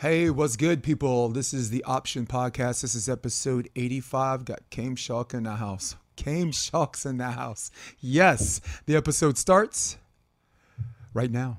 [0.00, 1.28] Hey, what's good, people?
[1.28, 2.82] This is the Option Podcast.
[2.82, 4.44] This is episode 85.
[4.44, 5.96] Got Chaim Schalk in the house.
[6.24, 7.72] Chaim Schalks in the house.
[7.98, 9.96] Yes, the episode starts
[11.12, 11.58] right now.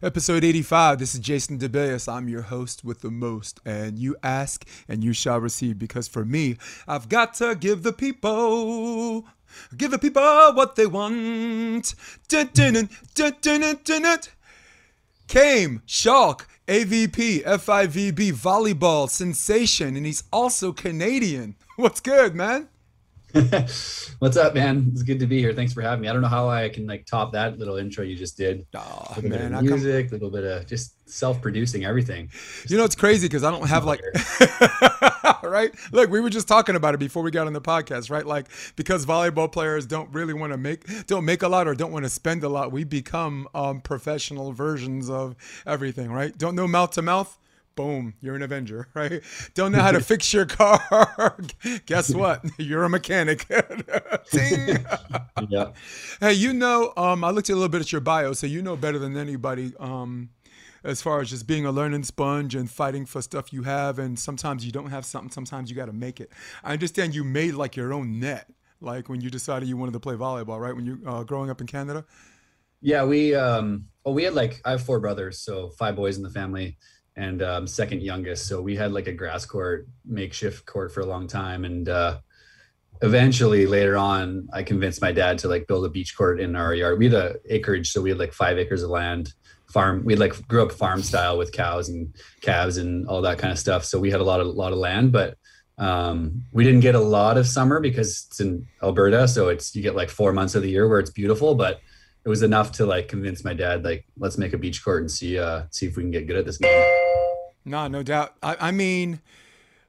[0.00, 1.00] Episode 85.
[1.00, 2.06] This is Jason DeBeas.
[2.10, 3.58] I'm your host with the most.
[3.64, 5.76] And you ask and you shall receive.
[5.76, 6.56] Because for me,
[6.86, 9.26] I've got to give the people,
[9.76, 10.22] give the people
[10.54, 11.96] what they want.
[15.32, 19.96] Chaim, Schalk, AVP, FIVB, volleyball, sensation.
[19.96, 21.56] And he's also Canadian.
[21.74, 22.68] What's good, man?
[24.20, 24.88] What's up, man?
[24.92, 25.52] It's good to be here.
[25.52, 26.08] Thanks for having me.
[26.08, 28.66] I don't know how I can like top that little intro you just did.
[28.74, 32.30] Oh, a little man, bit of music, a little bit of just self-producing everything.
[32.68, 34.00] You know, it's crazy because I don't have like,
[35.42, 35.74] right?
[35.92, 38.24] Look, we were just talking about it before we got on the podcast, right?
[38.24, 38.46] Like,
[38.76, 42.06] because volleyball players don't really want to make, don't make a lot or don't want
[42.06, 46.36] to spend a lot, we become um, professional versions of everything, right?
[46.38, 47.38] Don't know mouth to mouth?
[47.78, 49.22] Boom, you're an Avenger, right?
[49.54, 51.36] Don't know how to fix your car?
[51.86, 52.44] Guess what?
[52.58, 53.46] You're a mechanic.
[55.48, 55.70] Yeah.
[56.18, 58.74] Hey, you know, um, I looked a little bit at your bio, so you know
[58.74, 60.30] better than anybody um,
[60.82, 64.00] as far as just being a learning sponge and fighting for stuff you have.
[64.00, 66.32] And sometimes you don't have something, sometimes you got to make it.
[66.64, 68.50] I understand you made like your own net,
[68.80, 70.74] like when you decided you wanted to play volleyball, right?
[70.74, 72.04] When you uh, growing up in Canada.
[72.80, 76.24] Yeah, we um well we had like I have four brothers, so five boys in
[76.24, 76.76] the family
[77.18, 78.46] and um second youngest.
[78.46, 82.18] So we had like a grass court, makeshift court for a long time and uh
[83.02, 86.74] eventually later on I convinced my dad to like build a beach court in our
[86.74, 86.98] yard.
[86.98, 89.32] We had a acreage, so we had like five acres of land.
[89.72, 93.52] Farm we like grew up farm style with cows and calves and all that kind
[93.52, 93.84] of stuff.
[93.84, 95.36] So we had a lot of lot of land, but
[95.78, 99.82] um, we didn't get a lot of summer because it's in Alberta, so it's you
[99.82, 101.80] get like four months of the year where it's beautiful, but
[102.24, 105.10] it was enough to like convince my dad like let's make a beach court and
[105.10, 106.97] see uh see if we can get good at this game.
[107.68, 108.34] No, no doubt.
[108.42, 109.20] I, I mean,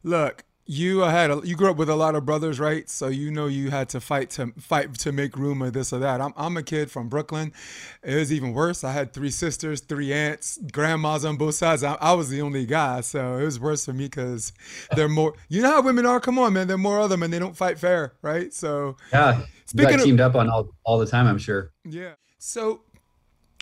[0.04, 2.88] look, you uh, had a, you grew up with a lot of brothers, right?
[2.88, 5.98] So you know you had to fight to fight to make room or this or
[5.98, 6.22] that.
[6.22, 7.52] I'm I'm a kid from Brooklyn.
[8.04, 8.84] It was even worse.
[8.84, 11.84] I had three sisters, three aunts, grandmas on both sides.
[11.84, 14.54] I, I was the only guy, so it was worse for me because
[14.96, 15.34] they're more.
[15.52, 16.20] You know how women are.
[16.20, 16.68] Come on, man.
[16.68, 18.54] They're more of them, and they don't fight fair, right?
[18.54, 21.26] So Yeah, Speaking got teamed up on all all the time.
[21.26, 21.72] I'm sure.
[21.84, 22.12] yeah.
[22.38, 22.82] So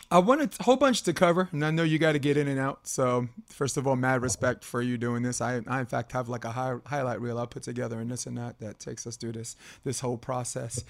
[0.09, 2.47] I wanted a whole bunch to cover, and I know you got to get in
[2.47, 2.87] and out.
[2.87, 5.41] So first of all, mad respect for you doing this.
[5.41, 8.25] I, I in fact have like a high, highlight reel I put together and this
[8.25, 10.83] and that that takes us through this this whole process.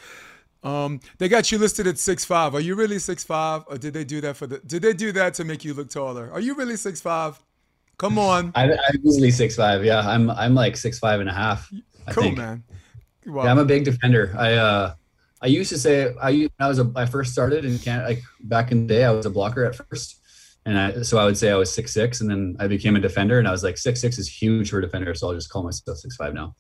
[0.64, 2.54] Um, they got you listed at six five.
[2.54, 4.60] Are you really six five, or did they do that for the?
[4.60, 6.32] Did they do that to make you look taller?
[6.32, 7.40] Are you really six five?
[7.98, 9.84] Come on, I, I'm easily six five.
[9.84, 11.72] Yeah, I'm I'm like six five and a half.
[12.06, 12.38] I cool think.
[12.38, 12.64] man.
[13.26, 13.44] Wow.
[13.44, 14.34] Yeah, I'm a big defender.
[14.38, 14.94] I uh
[15.42, 18.72] I used to say I I was a I first started in Canada like back
[18.72, 20.22] in the day I was a blocker at first.
[20.66, 23.00] And I, so I would say I was six six, and then I became a
[23.00, 25.50] defender, and I was like six six is huge for a defender, so I'll just
[25.50, 26.56] call myself six five now,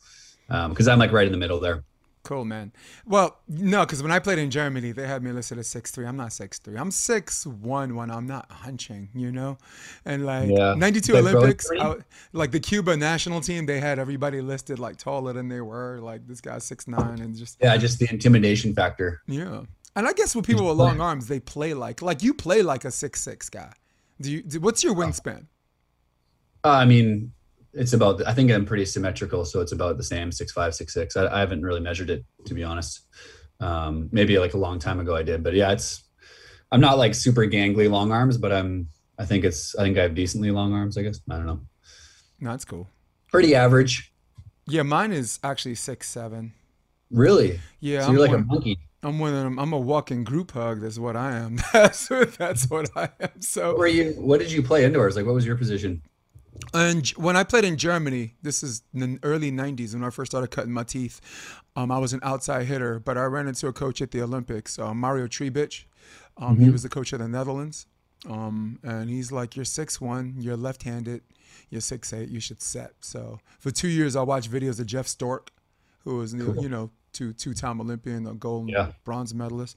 [0.50, 1.84] um, because I'm like right in the middle there.
[2.28, 2.74] Cool, man.
[3.06, 6.06] Well, no, because when I played in Germany, they had me listed as six three.
[6.06, 6.76] I'm not six three.
[6.76, 9.58] I'm six one when I'm not hunching, you know.
[10.04, 10.74] And like Yeah.
[10.76, 11.70] '92 Like, bro, Olympics.
[11.80, 11.96] I,
[12.34, 16.00] like the Cuba national team, they had everybody listed like taller than they were.
[16.02, 19.22] Like this guy's six nine, and just Yeah, just the intimidation factor.
[19.26, 19.62] yeah.
[19.96, 22.84] And I guess with people with long arms, they play like like you play like
[22.84, 23.72] a six six guy.
[24.20, 24.42] Do you?
[24.44, 25.46] Do, what's your wingspan?
[26.66, 27.32] Uh, I mean,
[27.78, 28.26] it's about.
[28.28, 31.16] I think I'm pretty symmetrical, so it's about the same six five six six.
[31.16, 33.02] I, I haven't really measured it to be honest.
[33.60, 36.04] Um, maybe like a long time ago I did, but yeah, it's.
[36.72, 38.88] I'm not like super gangly long arms, but I'm.
[39.18, 39.76] I think it's.
[39.76, 40.98] I think I have decently long arms.
[40.98, 41.62] I guess I don't know.
[42.40, 42.88] No, that's cool.
[43.32, 44.14] Pretty average.
[44.68, 46.54] Yeah, mine is actually six seven.
[47.10, 47.60] Really?
[47.80, 48.78] Yeah, so you're like one- a monkey.
[49.04, 49.60] I'm one of them.
[49.60, 50.82] I'm a walking group hug.
[50.82, 51.60] That's what I am.
[51.74, 53.42] That's what, that's what I am.
[53.42, 54.14] So What were you?
[54.18, 55.16] What did you play indoors?
[55.16, 56.02] Like, what was your position?
[56.73, 60.31] And when I played in Germany, this is in the early 90s when I first
[60.31, 61.22] started cutting my teeth.
[61.75, 64.77] Um, I was an outside hitter, but I ran into a coach at the Olympics,
[64.80, 65.86] uh, Mario Trebich.
[66.38, 67.86] Um, He was the coach of the Netherlands.
[68.30, 71.21] Um, and he's like, You're 6'1, you're left handed,
[71.69, 72.94] you're 6'8, you should set.
[73.01, 75.51] So for two years, I watched videos of Jeff Stork,
[76.00, 78.92] who was, you know, two two time Olympian, a gold Yeah.
[79.04, 79.75] bronze medalist.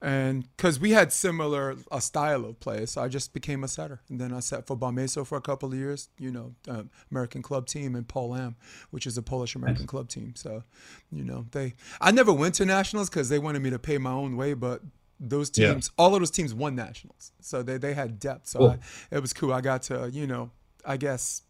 [0.00, 4.00] And because we had similar a style of play, so I just became a setter.
[4.08, 7.42] And then I set for Balmeso for a couple of years, you know, uh, American
[7.42, 8.54] club team, and Paul Am,
[8.90, 10.34] which is a Polish American club team.
[10.36, 10.62] So,
[11.10, 14.12] you know, they I never went to nationals because they wanted me to pay my
[14.12, 14.82] own way, but
[15.20, 15.72] those Yeah.
[15.72, 18.46] teams, all of those teams won nationals, so they they had depth.
[18.48, 18.70] So Cool.
[18.70, 19.52] I, it was cool.
[19.52, 20.50] I got to, you know,
[20.84, 21.42] I guess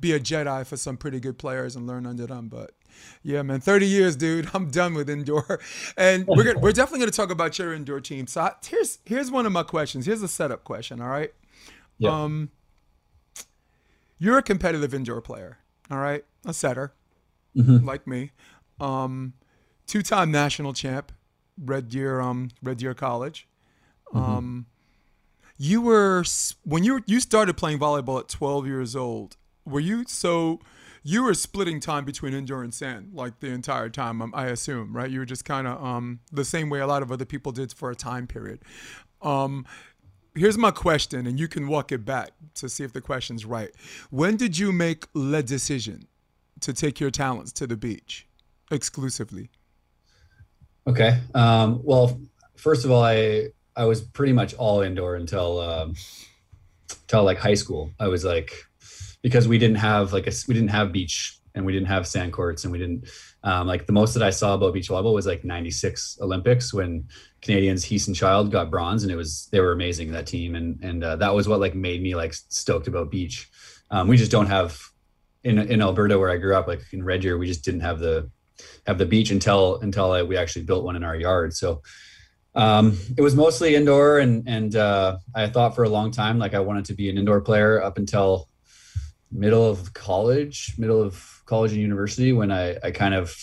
[0.00, 2.48] be a Jedi for some pretty good players and learn under them.
[2.48, 2.72] But
[3.22, 3.60] Yeah, man.
[3.60, 4.48] 30 years, dude.
[4.54, 5.60] I'm done with indoor.
[5.96, 8.26] And we're gonna, we're definitely going to talk about your indoor team.
[8.26, 10.06] So I, here's here's one of my questions.
[10.06, 11.32] Here's a setup question, all right?
[11.98, 12.10] Yeah.
[12.24, 12.50] Um
[14.18, 15.58] you're a competitive indoor player,
[15.90, 16.24] all right?
[16.44, 16.92] A setter
[17.54, 18.32] like me.
[18.80, 19.32] Um
[19.86, 21.12] two-time national champ,
[21.58, 23.48] Red Deer um Red Deer College.
[24.12, 24.66] Um
[25.58, 26.22] you were
[26.64, 29.36] when you were, you started playing volleyball at 12 years old.
[29.66, 30.60] Were you so
[31.02, 34.22] you were splitting time between indoor and sand like the entire time?
[34.22, 35.10] um, I assume, right?
[35.10, 37.72] You were just kind of um, the same way a lot of other people did
[37.72, 38.60] for a time period.
[39.22, 39.66] Um,
[40.34, 43.70] here's my question, and you can walk it back to see if the question's right.
[44.10, 46.06] When did you make the decision
[46.60, 48.26] to take your talents to the beach
[48.70, 49.50] exclusively?
[50.86, 51.20] Okay.
[51.34, 52.20] Um, well,
[52.56, 55.94] first of all, I I was pretty much all indoor until um,
[57.02, 57.90] until like high school.
[57.98, 58.52] I was like
[59.22, 62.32] because we didn't have like a we didn't have beach and we didn't have sand
[62.32, 63.08] courts and we didn't
[63.42, 67.08] um, like the most that I saw about beach volleyball was like '96 Olympics when
[67.40, 70.82] Canadians Heath and Child got bronze and it was they were amazing that team and
[70.82, 73.48] and uh, that was what like made me like stoked about beach.
[73.90, 74.80] Um, we just don't have
[75.44, 77.98] in in Alberta where I grew up like in Red Deer we just didn't have
[77.98, 78.30] the
[78.86, 81.54] have the beach until until I, we actually built one in our yard.
[81.54, 81.82] So
[82.54, 86.54] um, it was mostly indoor, and and uh, I thought for a long time like
[86.54, 88.48] I wanted to be an indoor player up until
[89.30, 93.36] middle of college, middle of college and university when I I kind of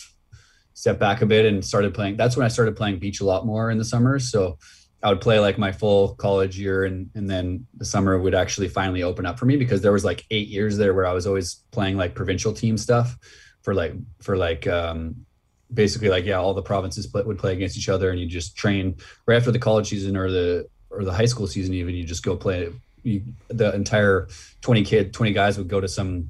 [0.73, 2.17] stepped back a bit and started playing.
[2.17, 4.31] That's when I started playing beach a lot more in the summers.
[4.31, 4.57] So
[5.03, 8.69] I would play like my full college year and and then the summer would actually
[8.69, 11.27] finally open up for me because there was like eight years there where I was
[11.27, 13.17] always playing like provincial team stuff
[13.61, 15.25] for like for like um
[15.73, 18.55] basically like yeah all the provinces play, would play against each other and you just
[18.55, 18.95] train
[19.27, 22.23] right after the college season or the or the high school season even you just
[22.23, 22.71] go play
[23.03, 24.27] you, the entire
[24.61, 26.29] 20 kid 20 guys would go to some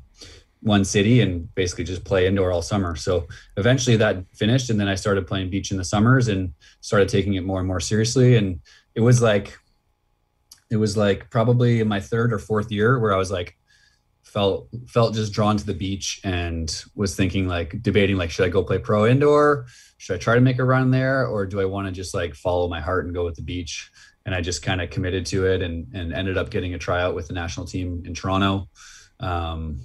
[0.61, 3.27] one city and basically just play indoor all summer so
[3.57, 7.33] eventually that finished and then i started playing beach in the summers and started taking
[7.33, 8.59] it more and more seriously and
[8.95, 9.57] it was like
[10.71, 13.57] it was like probably in my third or fourth year where i was like
[14.33, 18.49] felt felt just drawn to the beach and was thinking like debating like should I
[18.49, 19.65] go play pro indoor?
[19.97, 22.33] Should I try to make a run there or do I want to just like
[22.33, 23.91] follow my heart and go with the beach?
[24.25, 27.15] And I just kind of committed to it and and ended up getting a tryout
[27.15, 28.69] with the national team in Toronto.
[29.19, 29.81] Um,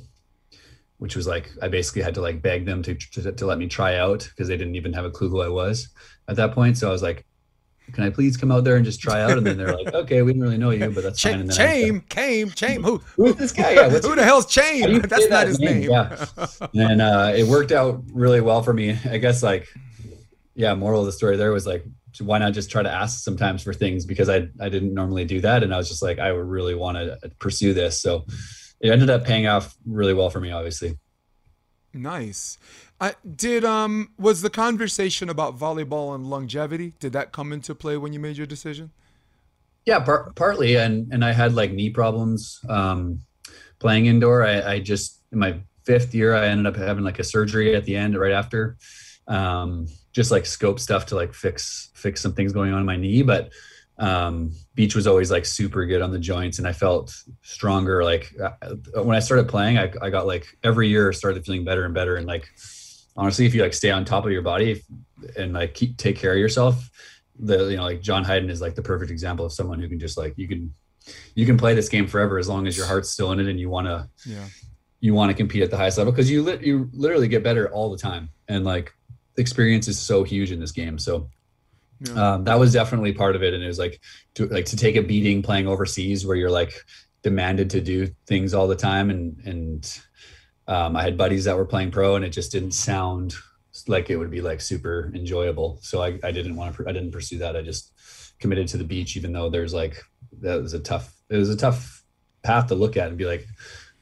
[0.99, 3.69] which was like I basically had to like beg them to to, to let me
[3.69, 5.89] try out because they didn't even have a clue who I was
[6.29, 6.77] at that point.
[6.77, 7.25] So I was like,
[7.93, 9.39] can I please come out there and just try out?
[9.39, 11.41] And then they're like, okay, we didn't really know you, but that's fine.
[11.41, 12.83] And then Chame, Came, Chame.
[12.85, 12.99] Who?
[13.17, 13.73] who's this guy?
[13.73, 15.01] Yeah, Who the hell's Chame?
[15.09, 15.81] That's not that his name?
[15.81, 15.91] name.
[15.91, 16.27] Yeah.
[16.75, 18.99] and uh, it worked out really well for me.
[19.05, 19.67] I guess like,
[20.55, 21.85] yeah, moral of the story there was like,
[22.21, 25.41] why not just try to ask sometimes for things because I I didn't normally do
[25.41, 28.01] that, and I was just like, I would really want to pursue this.
[28.01, 28.27] So
[28.81, 30.99] it ended up paying off really well for me, obviously.
[31.95, 32.59] Nice.
[33.01, 37.97] I did um was the conversation about volleyball and longevity did that come into play
[37.97, 38.91] when you made your decision?
[39.87, 43.21] Yeah, par- partly, and and I had like knee problems um,
[43.79, 44.45] playing indoor.
[44.45, 47.87] I, I just in my fifth year, I ended up having like a surgery at
[47.87, 48.77] the end, right after,
[49.27, 49.87] um,
[50.19, 53.23] just like scope stuff to like fix fix some things going on in my knee.
[53.23, 53.53] But
[53.99, 58.03] um, beach was always like super good on the joints, and I felt stronger.
[58.03, 58.75] Like uh,
[59.09, 62.17] when I started playing, I, I got like every year started feeling better and better.
[62.17, 62.49] And like
[63.17, 64.83] honestly, if you like stay on top of your body
[65.37, 66.91] and like keep take care of yourself,
[67.39, 70.01] the you know like John Hyden is like the perfect example of someone who can
[70.01, 70.75] just like you can
[71.37, 73.59] you can play this game forever as long as your heart's still in it and
[73.59, 74.47] you want to Yeah.
[75.01, 77.69] you want to compete at the highest level because you lit you literally get better
[77.73, 78.93] all the time and like
[79.39, 80.99] experience is so huge in this game.
[80.99, 81.31] So
[82.01, 82.35] Yeah.
[82.35, 83.55] um, that was definitely part of it.
[83.55, 84.01] And it was like
[84.35, 86.73] to like to take a beating playing overseas where you're like
[87.23, 89.11] demanded to do things all the time.
[89.11, 90.01] And and
[90.67, 93.35] um, I had buddies that were playing pro and it just didn't sound
[93.87, 95.79] like it would be like super enjoyable.
[95.83, 97.57] So I, I didn't want to I didn't pursue that.
[97.57, 97.93] I just
[98.41, 100.01] committed to the beach even though there's like
[100.41, 102.05] that was a tough it was a tough
[102.45, 103.45] path to look at and be like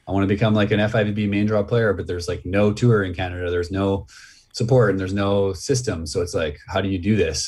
[0.07, 3.03] I want to become like an FIVB main draw player but there's like no tour
[3.05, 3.51] in Canada.
[3.51, 4.07] There's no
[4.61, 7.39] support and there's no system so it's like how do you do this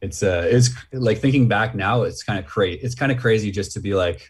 [0.00, 3.50] it's uh it's like thinking back now it's kind of crazy it's kind of crazy
[3.50, 4.20] just to be like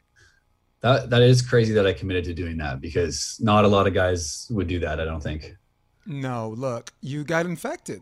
[0.81, 3.95] that that is crazy that I committed to doing that because not a lot of
[3.95, 5.43] guys would do that I don't think
[6.07, 8.01] No, look, you got infected,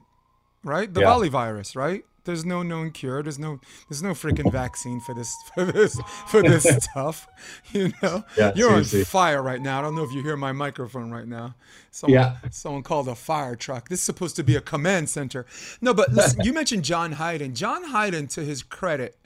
[0.62, 0.92] right?
[0.92, 1.06] The Yeah.
[1.10, 2.04] volley virus, right?
[2.24, 3.22] There's no known cure.
[3.22, 7.26] There's no there's no freaking vaccine for this for this for this stuff.
[7.72, 8.24] You know?
[8.36, 9.00] Yeah, You're seriously.
[9.00, 9.78] on fire right now.
[9.78, 11.54] I don't know if you hear my microphone right now.
[11.90, 12.36] Someone, Yeah.
[12.50, 13.88] Someone called a fire truck.
[13.88, 15.44] This is supposed to be a command center.
[15.80, 17.54] No, but listen, you mentioned John Hyden.
[17.54, 19.16] John Hyden, to his credit,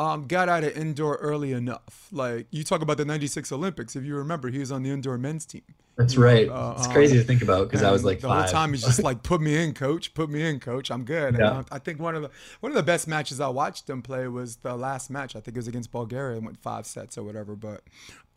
[0.00, 2.08] um, got out of indoor early enough.
[2.10, 5.18] Like you talk about the '96 Olympics, if you remember, he was on the indoor
[5.18, 5.62] men's team.
[5.96, 6.48] That's right.
[6.48, 8.44] Uh, it's crazy um, to think about because I was like the five.
[8.44, 10.14] whole time he's just like, "Put me in, coach.
[10.14, 10.90] Put me in, coach.
[10.90, 11.58] I'm good." Yeah.
[11.58, 12.30] And I think one of the
[12.60, 15.36] one of the best matches I watched him play was the last match.
[15.36, 17.54] I think it was against Bulgaria and went five sets or whatever.
[17.54, 17.82] But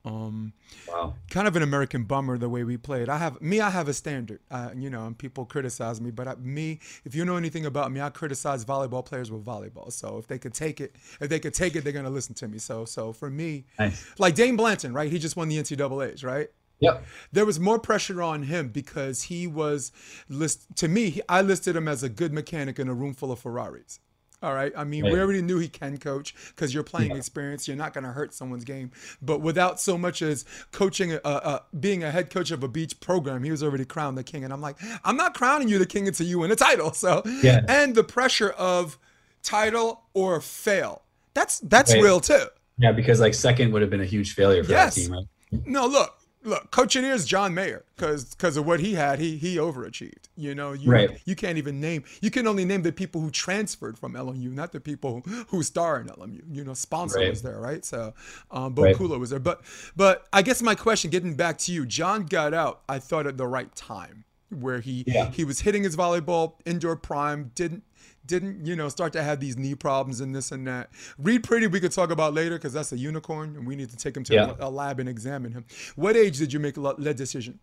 [0.05, 0.53] um,
[0.88, 1.15] wow.
[1.29, 3.07] Kind of an American bummer the way we played.
[3.07, 3.62] I have me.
[3.62, 4.41] I have a standard.
[4.51, 7.91] Uh, you know, and people criticize me, but I, me, if you know anything about
[7.91, 9.91] me, I criticize volleyball players with volleyball.
[9.91, 12.48] So if they could take it, if they could take it, they're gonna listen to
[12.48, 12.57] me.
[12.57, 14.05] So so for me, nice.
[14.19, 15.10] like Dain Blanton, right?
[15.10, 16.50] He just won the NCAA's, right?
[16.79, 17.05] Yep.
[17.31, 19.93] There was more pressure on him because he was
[20.27, 21.22] list to me.
[21.29, 24.00] I listed him as a good mechanic in a room full of Ferraris.
[24.44, 24.74] All right.
[24.76, 25.14] I mean, right.
[25.14, 27.18] we already knew he can coach because you're playing yeah.
[27.18, 27.68] experience.
[27.68, 28.92] You're not going to hurt someone's game.
[29.22, 33.44] But without so much as coaching, a, being a head coach of a beach program,
[33.44, 34.44] he was already crowned the king.
[34.44, 36.92] And I'm like, I'm not crowning you the king until you win a title.
[37.04, 37.62] So, yeah.
[37.68, 38.98] and the pressure of
[39.42, 41.02] title or fail.
[41.34, 42.02] That's that's right.
[42.02, 42.46] real too.
[42.78, 44.96] Yeah, because like second would have been a huge failure for yes.
[44.96, 45.26] that team, right?
[45.66, 49.58] No, look, look, coaching is John Mayer because because of what he had, he he
[49.58, 50.30] overachieved.
[50.36, 51.22] You know, you right.
[51.26, 52.04] you can't even name.
[52.22, 55.64] You can only name the people who transferred from LMU, not the people who, who
[55.64, 56.42] star in LMU.
[56.52, 57.30] You know, sponsor right.
[57.30, 57.84] was there, right?
[57.84, 58.14] So,
[58.52, 58.96] um, Bo right.
[58.96, 59.40] Kula was there.
[59.40, 59.62] But
[59.96, 62.82] but I guess my question, getting back to you, John got out.
[62.88, 65.32] I thought at the right time where he yeah.
[65.32, 67.52] he was hitting his volleyball indoor prime.
[67.56, 67.84] Didn't
[68.25, 70.89] didn't you know start to have these knee problems and this and that.
[71.18, 73.98] Reid Priddy, we could talk about later because that's a unicorn and we need to
[73.98, 74.53] take him to yeah.
[74.60, 75.65] a, lab and examine him.
[75.96, 77.60] What age did you make that decision?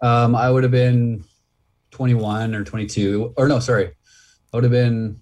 [0.00, 1.24] Um, I would have been
[1.90, 5.20] 21 or 22 or no, sorry, I would have been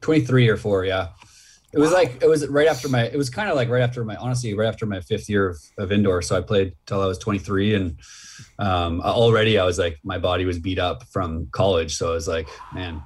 [0.00, 0.84] 23 or four.
[0.84, 1.08] Yeah.
[1.72, 1.96] It was wow.
[1.96, 3.02] like it was right after my.
[3.02, 5.58] It was kind of like right after my honestly right after my fifth year of,
[5.78, 6.22] of indoor.
[6.22, 7.98] So I played till I was 23, and
[8.58, 11.96] um, already I was like my body was beat up from college.
[11.96, 13.02] So I was like, man,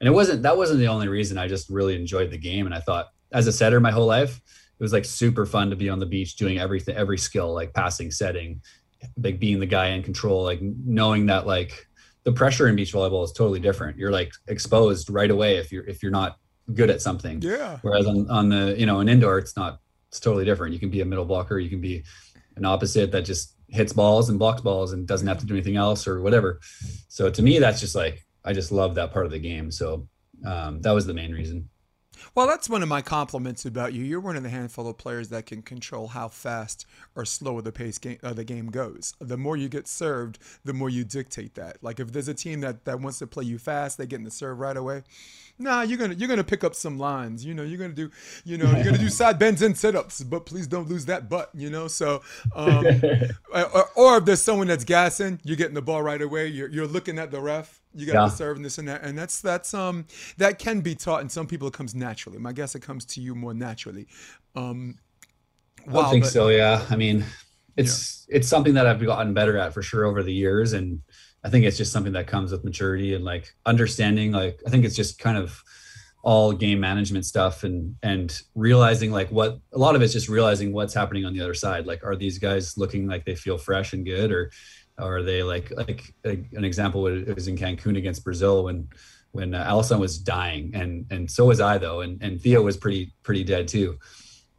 [0.00, 1.38] and it wasn't that wasn't the only reason.
[1.38, 4.36] I just really enjoyed the game, and I thought as a setter my whole life,
[4.36, 7.74] it was like super fun to be on the beach doing everything, every skill like
[7.74, 8.62] passing, setting,
[9.22, 11.86] like being the guy in control, like knowing that like
[12.24, 13.98] the pressure in beach volleyball is totally different.
[13.98, 16.38] You're like exposed right away if you're if you're not
[16.74, 17.40] good at something.
[17.42, 17.78] Yeah.
[17.82, 19.80] Whereas on, on the you know an indoor, it's not.
[20.08, 20.72] It's totally different.
[20.72, 21.58] You can be a middle blocker.
[21.58, 22.02] You can be
[22.56, 25.76] an opposite that just hits balls and blocks balls and doesn't have to do anything
[25.76, 26.60] else or whatever.
[27.08, 29.70] So to me, that's just like I just love that part of the game.
[29.70, 30.08] So
[30.46, 31.68] um, that was the main reason.
[32.34, 34.02] Well, that's one of my compliments about you.
[34.02, 37.72] You're one of the handful of players that can control how fast or slow the
[37.72, 39.12] pace game, uh, the game goes.
[39.20, 41.76] The more you get served, the more you dictate that.
[41.82, 44.24] Like if there's a team that, that wants to play you fast, they get in
[44.24, 45.02] the serve right away
[45.58, 47.44] nah, you're gonna you're gonna pick up some lines.
[47.44, 48.10] You know, you're gonna do,
[48.44, 51.28] you know, you're gonna do side bends and sit ups, but please don't lose that
[51.28, 51.50] butt.
[51.54, 52.22] You know, so
[52.54, 52.86] um,
[53.54, 56.46] or, or, if there's someone that's gassing, you're getting the ball right away.
[56.48, 57.80] You're you're looking at the ref.
[57.94, 58.24] You got yeah.
[58.24, 61.30] to serve and this and that, and that's that's um that can be taught, and
[61.30, 62.38] some people it comes naturally.
[62.38, 64.06] My guess it comes to you more naturally.
[64.54, 64.98] Um,
[65.86, 66.48] wow, I think but, so.
[66.48, 67.24] Yeah, I mean,
[67.76, 68.36] it's yeah.
[68.36, 71.00] it's something that I've gotten better at for sure over the years, and
[71.44, 74.32] I think it's just something that comes with maturity and like understanding.
[74.32, 75.62] Like I think it's just kind of
[76.22, 80.72] all game management stuff and and realizing like what a lot of it's just realizing
[80.72, 81.86] what's happening on the other side.
[81.86, 84.50] Like are these guys looking like they feel fresh and good, or,
[84.98, 88.88] are they like like an example was in Cancun against Brazil when
[89.30, 92.76] when uh, Alison was dying and and so was I though and and Theo was
[92.76, 93.98] pretty pretty dead too.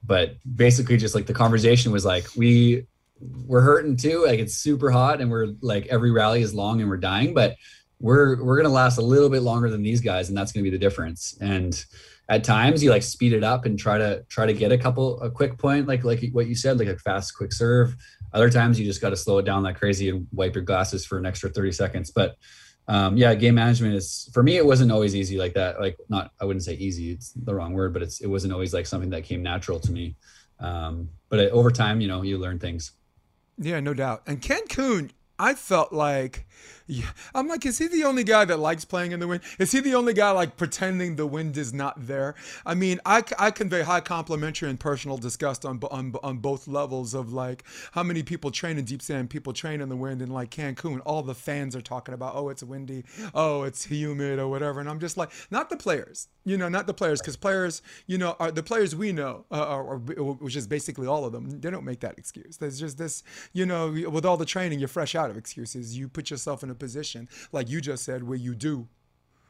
[0.01, 2.87] But basically, just like the conversation was like we
[3.19, 4.25] we're hurting too.
[4.25, 7.55] Like it's super hot and we're like every rally is long and we're dying, but
[7.99, 10.69] we're we're gonna last a little bit longer than these guys, and that's gonna be
[10.69, 11.37] the difference.
[11.41, 11.83] And
[12.29, 15.19] at times you like speed it up and try to try to get a couple
[15.21, 17.95] a quick point, like like what you said, like a fast quick serve.
[18.31, 21.05] Other times you just got to slow it down like crazy and wipe your glasses
[21.05, 22.11] for an extra 30 seconds.
[22.11, 22.35] But
[22.87, 24.57] um, yeah, game management is for me.
[24.57, 25.79] It wasn't always easy like that.
[25.79, 27.11] Like not, I wouldn't say easy.
[27.11, 29.91] It's the wrong word, but it's it wasn't always like something that came natural to
[29.91, 30.15] me.
[30.59, 32.91] Um, but over time, you know, you learn things.
[33.61, 34.23] Yeah, no doubt.
[34.25, 36.45] And Cancun, I felt like
[36.91, 37.11] yeah.
[37.35, 39.43] I'm like, is he the only guy that likes playing in the wind?
[39.59, 42.33] Is he the only guy like pretending the wind is not there?
[42.65, 47.13] I mean, I, I convey high complimentary and personal disgust on, on, on both levels
[47.13, 50.31] of like how many people train in deep sand, people train in the wind in
[50.31, 50.99] like Cancun.
[51.05, 53.05] All the fans are talking about, oh, it's windy,
[53.35, 54.79] oh, it's humid or whatever.
[54.79, 58.17] And I'm just like, not the players, you know, not the players, because players, you
[58.17, 61.61] know, are the players we know, uh, are, are, which is basically all of them,
[61.61, 62.57] they don't make that excuse.
[62.57, 63.21] There's just this,
[63.53, 65.97] you know, with all the training, you're fresh out of excuses.
[65.97, 68.87] You put yourself in a position, like you just said, where you do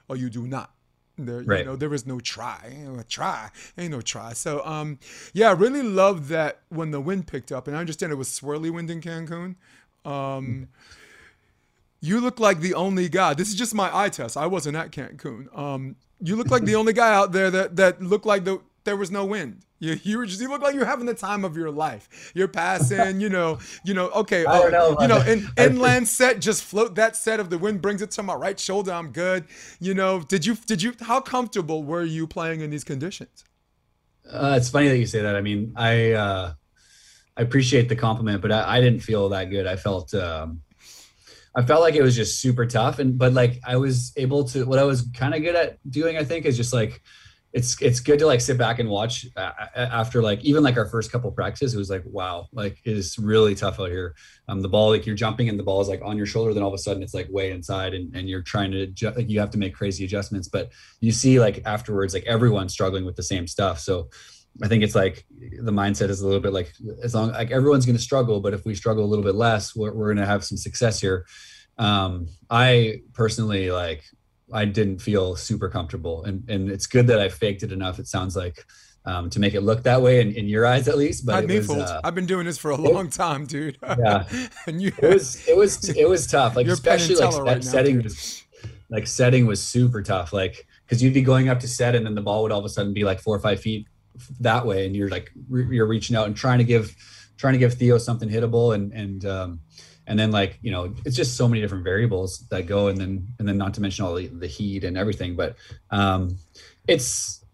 [0.07, 0.71] or you do not.
[1.17, 1.59] There, right.
[1.59, 2.77] you know, there is no try.
[3.09, 4.33] try ain't no try.
[4.33, 5.00] So, um,
[5.33, 8.29] yeah, I really love that when the wind picked up, and I understand it was
[8.29, 9.55] swirly wind in Cancun.
[10.05, 10.69] Um,
[12.01, 13.33] you look like the only guy.
[13.33, 14.38] This is just my eye test.
[14.38, 15.55] I wasn't at Cancun.
[15.57, 18.95] Um, you look like the only guy out there that that looked like the there
[18.95, 19.63] was no wind.
[19.79, 22.31] You, you were just you look like you're having the time of your life.
[22.36, 24.09] You're passing, you know, you know.
[24.09, 27.39] Okay, oh, know, you know, in, inland set, just float that set.
[27.39, 29.45] If the wind brings it to my right shoulder, I'm good.
[29.79, 33.45] You know, did you did you how comfortable were you playing in these conditions?
[34.29, 35.36] Uh, it's funny that you say that.
[35.36, 36.53] I mean, I uh,
[37.38, 39.65] I appreciate the compliment, but I, I didn't feel that good.
[39.65, 40.62] I felt um,
[41.55, 44.65] I felt like it was just super tough, and but like I was able to.
[44.65, 47.01] What I was kind of good at doing, I think, is just like
[47.51, 50.86] it's it's good to like sit back and watch uh, after like even like our
[50.86, 51.74] first couple practices.
[51.74, 54.15] It was like wow, like it is really tough out here.
[54.48, 56.62] Um, the ball like you're jumping and the ball is like on your shoulder, then
[56.62, 59.29] all of a sudden it's like way inside, and and you're trying to adjust, like
[59.29, 60.48] you have to make crazy adjustments.
[60.48, 63.79] But you see like afterwards, like everyone's struggling with the same stuff.
[63.79, 64.10] So
[64.62, 67.86] I think it's like the mindset is a little bit like as long like everyone's
[67.86, 70.25] going to struggle, but if we struggle a little bit less, we're, we're going to
[70.25, 71.25] have some success here.
[71.77, 74.03] Um, I personally like
[74.53, 78.00] I didn't feel super comfortable, and and it's good that I faked it enough.
[78.00, 78.65] It sounds like
[79.06, 81.25] um, to make it look that way in, in your eyes at least.
[81.25, 83.77] But Not it me, was, uh, I've been doing this for a long time, dude.
[84.00, 84.25] Yeah.
[84.68, 86.56] and you, it was it was it was tough.
[86.56, 88.03] Like You're Penn and especially like right setting dude.
[88.06, 88.44] was
[88.89, 90.34] like setting was super tough.
[90.34, 92.65] Like because you'd be going up to set, and then the ball would all of
[92.65, 93.88] a sudden be like four or five feet
[94.39, 96.96] that way, and you're like re- you're reaching out and trying to give
[97.38, 99.60] trying to give Theo something hittable, and and um,
[100.09, 103.27] and then like you know it's just so many different variables that go, and then
[103.37, 105.55] and then not to mention all the, the heat and everything, but
[105.91, 106.37] um,
[106.87, 107.45] it's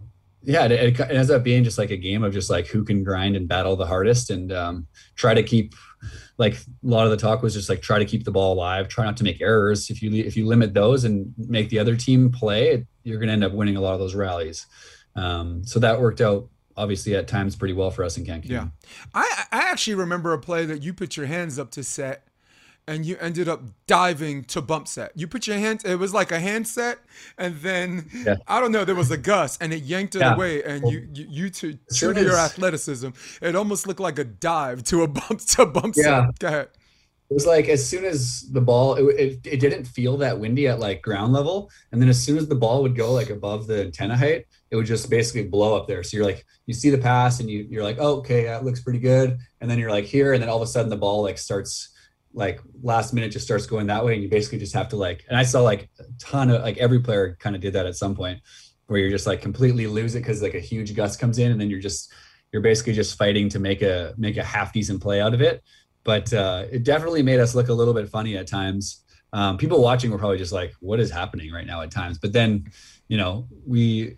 [0.42, 3.04] yeah, it, it ends up being just like a game of just like who can
[3.04, 5.76] grind and battle the hardest, and um, try to keep
[6.38, 8.88] like a lot of the talk was just like try to keep the ball alive,
[8.88, 9.90] try not to make errors.
[9.90, 13.34] If you if you limit those and make the other team play, you're going to
[13.34, 14.66] end up winning a lot of those rallies.
[15.16, 16.48] Um, so that worked out
[16.78, 18.50] obviously at times pretty well for us in Cancun.
[18.50, 18.68] Yeah.
[19.14, 22.28] I I actually remember a play that you put your hands up to set
[22.88, 25.12] and you ended up diving to bump set.
[25.16, 27.00] You put your hand, it was like a hand set
[27.38, 28.36] and then Yeah.
[28.48, 30.36] I don't know there was a gust and it yanked it Yeah.
[30.36, 33.10] away and you you, you to true to your athleticism
[33.42, 36.28] it almost looked like a dive to a bump to bump Yeah.
[36.28, 36.40] set.
[36.40, 36.68] Go ahead.
[37.32, 40.68] It was like as soon as the ball, it, it, it didn't feel that windy
[40.68, 43.66] at like ground level, and then as soon as the ball would go like above
[43.66, 46.04] the antenna height, it would just basically blow up there.
[46.04, 48.80] So you're like, you see the pass, and you you're like, oh, okay, that looks
[48.82, 51.24] pretty good, and then you're like here, and then all of a sudden the ball
[51.24, 51.90] like starts
[52.36, 55.26] like last minute just starts going that way, and you basically just have to like,
[55.28, 57.96] and I saw like a ton of like every player kind of did that at
[57.96, 58.40] some point,
[58.86, 61.60] where you're just like completely lose it because like a huge gust comes in, and
[61.60, 62.14] then you're just
[62.52, 65.64] you're basically just fighting to make a make a half decent play out of it
[66.06, 69.04] but uh, it definitely made us look a little bit funny at times.
[69.34, 72.32] Um, people watching were probably just like, "What is happening right now?" At times, but
[72.32, 72.66] then,
[73.10, 74.18] you know, we,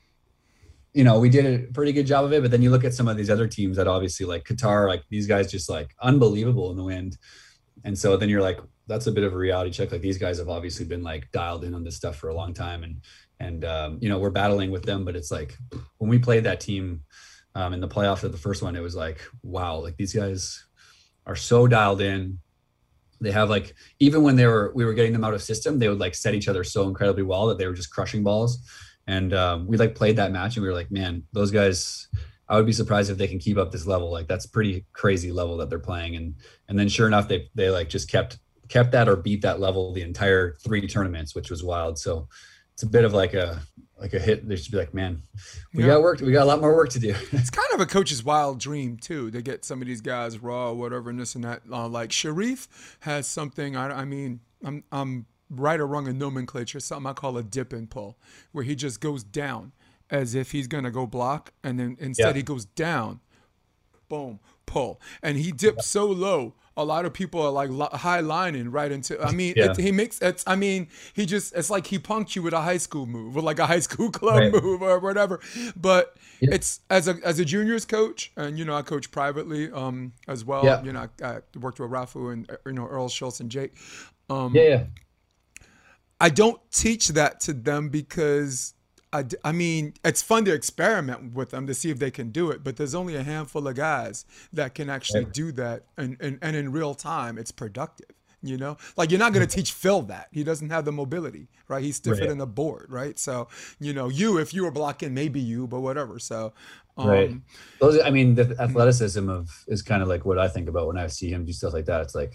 [0.93, 2.41] you know, we did a pretty good job of it.
[2.43, 5.03] But then you look at some of these other teams that obviously like Qatar, like
[5.09, 7.17] these guys just like unbelievable in the wind,
[7.83, 9.91] and so then you're like, that's a bit of a reality check.
[9.91, 12.53] Like these guys have obviously been like dialed in on this stuff for a long
[12.53, 13.01] time, and
[13.39, 15.57] and um, you know we're battling with them, but it's like
[15.97, 17.01] when we played that team
[17.55, 20.63] um, in the playoffs of the first one, it was like, wow, like these guys
[21.25, 22.39] are so dialed in.
[23.19, 25.89] They have like even when they were we were getting them out of system, they
[25.89, 28.59] would like set each other so incredibly well that they were just crushing balls.
[29.07, 32.07] And um, we like played that match and we were like, man, those guys.
[32.49, 34.11] I would be surprised if they can keep up this level.
[34.11, 36.15] Like that's pretty crazy level that they're playing.
[36.15, 36.35] And
[36.67, 38.37] and then sure enough, they they like just kept
[38.69, 41.97] kept that or beat that level the entire three tournaments, which was wild.
[41.97, 42.27] So
[42.73, 43.61] it's a bit of like a
[43.99, 44.47] like a hit.
[44.47, 45.23] They should be like, man,
[45.73, 45.93] we Yeah.
[45.93, 46.19] got work.
[46.21, 47.15] We got a lot more work to do.
[47.31, 50.71] It's kind of a coach's wild dream too to get some of these guys raw
[50.71, 51.63] whatever and this and that.
[51.71, 52.67] Uh, like Cherif
[53.01, 53.75] has something.
[53.75, 56.79] I, I mean, I'm I'm right or wrong in nomenclature.
[56.79, 58.17] Something I call a dip and pull,
[58.51, 59.71] where he just goes down
[60.09, 62.33] as if he's gonna go block, and then instead Yeah.
[62.33, 63.19] he goes down,
[64.09, 66.53] boom, pull, and he dips so low.
[66.79, 69.19] A lot of people are like li- high lining right into.
[69.19, 69.71] I mean, Yeah.
[69.71, 70.43] it, he makes it's.
[70.45, 73.41] I mean, he just it's like he punked you with a high school move, or
[73.41, 74.53] like a high school club Right.
[74.63, 75.39] move, or whatever.
[75.75, 76.49] But Yeah.
[76.53, 80.45] it's as a as a juniors coach, and you know I coach privately um as
[80.45, 80.63] well.
[80.63, 80.83] Yeah.
[80.83, 83.73] You know I, I worked with Rafu and uh, you know Earl Schultz and Jake.
[84.29, 84.83] Um, yeah.
[86.19, 88.73] I don't teach that to them because
[89.13, 92.51] I, I mean it's fun to experiment with them to see if they can do
[92.51, 95.33] it, but there's only a handful of guys that can actually Right.
[95.33, 98.07] do that, and, and and in real time it's productive.
[98.43, 101.47] You know, like you're not going to teach Phil that he doesn't have the mobility,
[101.67, 101.83] right?
[101.83, 102.27] He's stiffer Right.
[102.27, 103.17] than a board, right?
[103.17, 103.47] So
[103.79, 106.19] you know, you if you were blocking, maybe you, but whatever.
[106.19, 106.53] So,
[106.97, 107.41] um, Right.
[107.79, 110.97] Those, I mean, the athleticism of is kind of like what I think about when
[110.97, 112.01] I see him do stuff like that.
[112.01, 112.33] It's like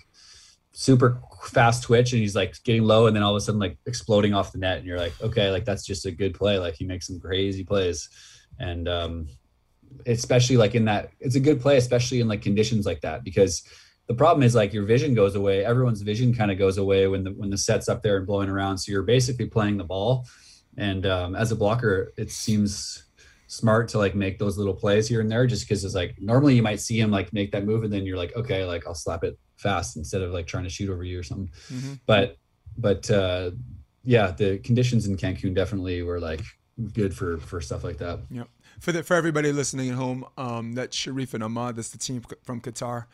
[0.72, 3.78] super fast twitch, and he's like getting low, and then all of a sudden like
[3.86, 6.58] exploding off the net, and you're like, okay, like that's just a good play.
[6.58, 8.08] Like he makes some crazy plays,
[8.58, 9.28] and um,
[10.06, 13.62] especially like in that, it's a good play, especially in like conditions like that, because
[14.08, 15.64] the problem is like your vision goes away.
[15.64, 18.48] Everyone's vision kind of goes away when the when the set's up there and blowing
[18.48, 18.78] around.
[18.78, 20.26] So you're basically playing the ball,
[20.76, 23.04] and um, as a blocker, it seems
[23.52, 26.54] smart to like make those little plays here and there just because it's like normally
[26.54, 28.94] you might see him like make that move and then you're like okay like I'll
[28.94, 31.50] slap it fast instead of like trying to shoot over you or something.
[31.70, 31.94] Mm-hmm.
[32.06, 32.36] but
[32.76, 33.50] but uh
[34.02, 36.42] yeah the conditions in Cancun definitely were like
[36.92, 38.20] good for for stuff like that.
[38.30, 38.48] Yep.
[38.80, 41.76] For the for everybody listening at home um that Cherif and Ahmed.
[41.76, 43.06] That's the team from Qatar.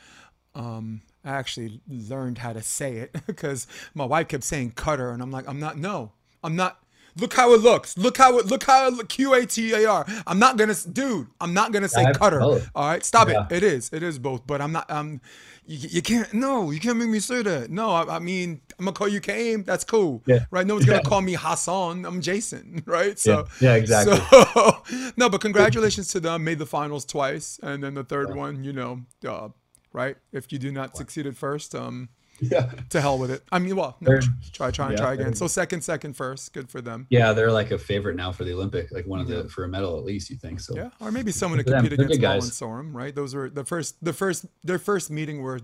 [0.54, 5.22] Um I actually learned how to say it because my wife kept saying cutter and
[5.22, 6.80] I'm like I'm not no I'm not
[7.18, 7.98] Look how it looks.
[7.98, 10.06] Look how it look how it look Q A T A R.
[10.26, 12.40] I'm not gonna dude, I'm not gonna say cutter.
[12.40, 13.46] All right, stop yeah.
[13.50, 13.56] it.
[13.56, 13.90] It is.
[13.92, 15.20] It is both, but I'm not um
[15.66, 17.70] you, you can't no, you can't make me say that.
[17.70, 20.22] No, I, I mean I'm gonna call you Kaim, that's cool.
[20.26, 20.44] Yeah.
[20.50, 20.66] Right?
[20.66, 22.04] No one's gonna call me Hassan.
[22.04, 23.18] I'm Jason, right?
[23.18, 24.16] So yeah, yeah exactly.
[24.16, 24.82] So,
[25.16, 26.44] no, but congratulations to them.
[26.44, 27.58] Made the finals twice.
[27.62, 28.36] And then the third yeah.
[28.36, 29.48] one, you know, uh,
[29.92, 30.16] right?
[30.32, 32.08] If you do not succeed at first, um
[32.40, 32.70] yeah.
[32.90, 33.42] To hell with it.
[33.52, 34.18] I mean, well, no,
[34.52, 35.34] try, try, and yeah, try again.
[35.34, 36.52] So second, second, first.
[36.52, 37.06] Good for them.
[37.10, 39.68] Yeah, they're like a favorite now for the Olympic, like one of the for a
[39.68, 40.30] medal at least.
[40.30, 40.74] You think so?
[40.74, 43.14] Yeah, or maybe someone to compete against Mol and Sorum, right?
[43.14, 45.60] Those were the first, the first, their first meeting were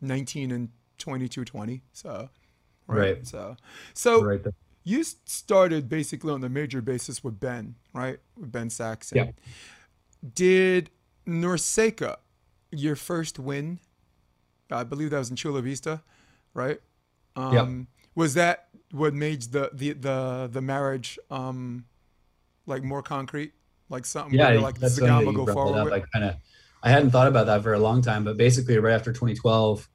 [0.00, 1.82] 19 and 22, 20.
[1.92, 2.28] So,
[2.86, 2.98] right.
[2.98, 3.26] right.
[3.26, 3.56] So,
[3.94, 4.40] so right
[4.84, 8.18] you started basically on the major basis with Ben, right?
[8.36, 9.16] With Ben Saxton.
[9.18, 9.30] Yeah.
[10.34, 10.90] Did
[11.26, 12.16] NORCECA
[12.72, 13.80] your first win
[14.72, 16.02] I believe that was in Chula Vista,
[16.54, 16.80] right?
[17.36, 17.96] Um, yeah.
[18.14, 21.84] Was that what made the the the the marriage um,
[22.66, 23.52] like more concrete?
[23.88, 25.92] Like something yeah, like that's the guy go forward?
[25.92, 26.36] I kind of
[26.82, 29.88] I hadn't thought about that for a long time, but basically right after 2012,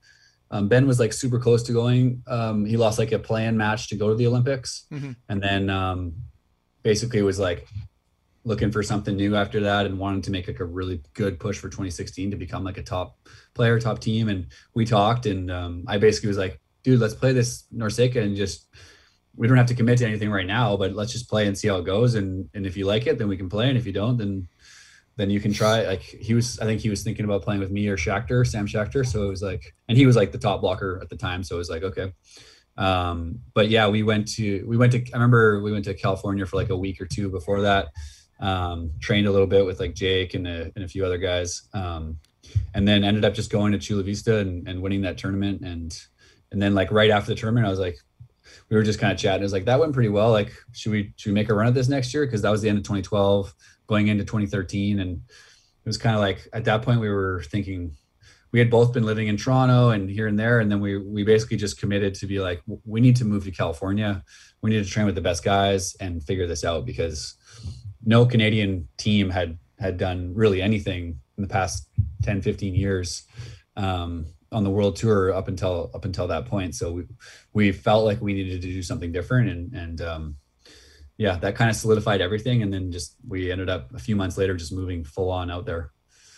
[0.52, 2.22] um, Ben was like super close to going.
[2.28, 5.12] Um, he lost like a plan match to go to the Olympics, mm-hmm.
[5.30, 6.14] and then um,
[6.84, 7.68] basically was like
[8.46, 11.58] looking for something new after that and wanting to make like a really good push
[11.58, 13.18] for 2016 to become like a top
[13.56, 14.30] player, top team.
[14.30, 18.36] And we talked, and um, I basically was like, dude, let's play this NORCECA and
[18.36, 18.68] just
[19.36, 21.68] we don't have to commit to anything right now, but let's just play and see
[21.68, 22.16] how it goes.
[22.16, 24.48] And and if you like it, then we can play, and if you don't, then
[25.18, 25.86] then you can try.
[25.86, 28.68] Like he was, I think he was thinking about playing with me or Schachter, Sam
[28.68, 29.06] Schachter.
[29.06, 31.44] So it was like, and he was like the top blocker at the time.
[31.44, 32.14] So it was like, okay.
[32.78, 36.46] Um, but yeah, we went to we went to I remember we went to California
[36.46, 37.88] for like a week or two before that
[38.40, 41.64] um, trained a little bit with like Jake and a, and a few other guys,
[41.74, 42.18] um,
[42.74, 45.62] and then ended up just going to Chula Vista and, and winning that tournament.
[45.62, 45.98] And
[46.52, 47.98] and then like right after the tournament, I was like,
[48.70, 49.42] we were just kind of chatting.
[49.42, 50.32] It was like that went pretty well.
[50.32, 52.26] Like, should we should we make a run at this next year?
[52.26, 53.54] Because that was the end of 2012,
[53.88, 57.96] going into 2013, and it was kind of like at that point we were thinking
[58.52, 61.24] we had both been living in Toronto and here and there, and then we we
[61.24, 64.24] basically just committed to be like, we need to move to California.
[64.62, 67.36] We need to train with the best guys and figure this out because
[68.06, 71.90] no Canadian team had had done really anything in the past
[72.24, 73.24] 10, 15 years
[73.76, 76.76] um, on the world tour up until up until that point.
[76.76, 77.04] So we
[77.54, 80.36] we felt like we needed to do something different, and and um,
[81.18, 82.62] yeah, that kind of solidified everything.
[82.62, 85.66] And then just we ended up a few months later just moving full on out
[85.66, 85.92] there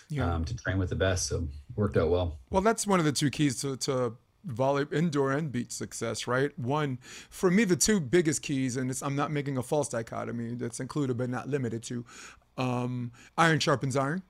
[0.10, 0.34] yeah.
[0.34, 1.27] um, to train with the best.
[1.27, 2.39] So worked out well.
[2.49, 4.13] Well, that's one of the two keys to to
[4.48, 6.58] volley indoor and beach success, right?
[6.58, 6.98] One,
[7.30, 11.18] for me, the two biggest keys, and I'm not making a false dichotomy that's included
[11.18, 12.06] but not limited to,
[12.58, 14.24] um, iron sharpens iron,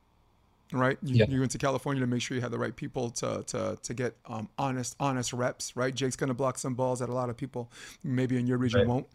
[0.74, 0.98] right?
[1.02, 1.26] You, yeah.
[1.30, 3.94] you went to California to make sure you had the right people to to to
[3.94, 5.94] get um, honest honest reps, right?
[5.94, 7.72] Jake's gonna block some balls that a lot of people
[8.04, 8.88] maybe in your region right.
[8.88, 9.08] won't.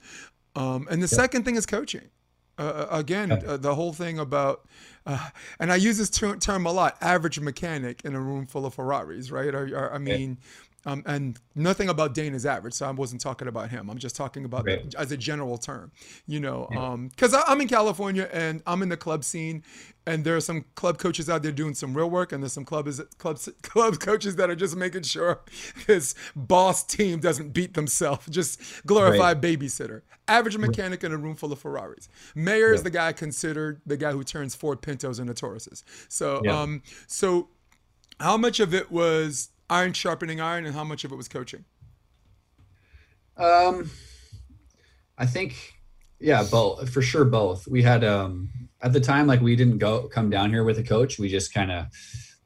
[0.55, 1.19] Um, and the yeah.
[1.19, 2.09] second thing is coaching.
[2.59, 4.67] Uh, uh again, uh, the whole thing about,
[5.07, 8.67] uh, and I use this ter- term a lot: average mechanic in a room full
[8.67, 9.55] of Ferraris, right?
[9.55, 10.39] Or, or I mean,
[10.85, 13.89] um, and nothing about Dain is average, so I wasn't talking about him.
[13.89, 14.95] I'm just talking about right.
[14.97, 15.93] as a general term,
[16.27, 16.67] you know,
[17.11, 17.39] because yeah.
[17.41, 19.63] um, I'm in California and I'm in the club scene,
[20.07, 22.65] and there are some club coaches out there doing some real work, and there's some
[22.65, 25.41] club is, club club coaches that are just making sure
[25.87, 29.59] his boss team doesn't beat themselves, just glorified right.
[29.59, 30.03] babysitter.
[30.29, 32.09] Average mechanic in a room full of Ferraris.
[32.35, 32.75] Mayer yeah.
[32.75, 35.83] is the guy considered the guy who turns Ford Pintos into Tauruses.
[36.09, 36.61] So, yeah.
[36.61, 37.49] um, so
[38.21, 41.65] how much of it was iron sharpening iron, and how much of it was coaching?
[43.37, 43.91] Um,
[45.17, 45.75] I think,
[46.19, 47.25] yeah, both for sure.
[47.25, 47.67] Both.
[47.67, 50.83] We had um at the time like we didn't go come down here with a
[50.83, 51.19] coach.
[51.19, 51.87] We just kind of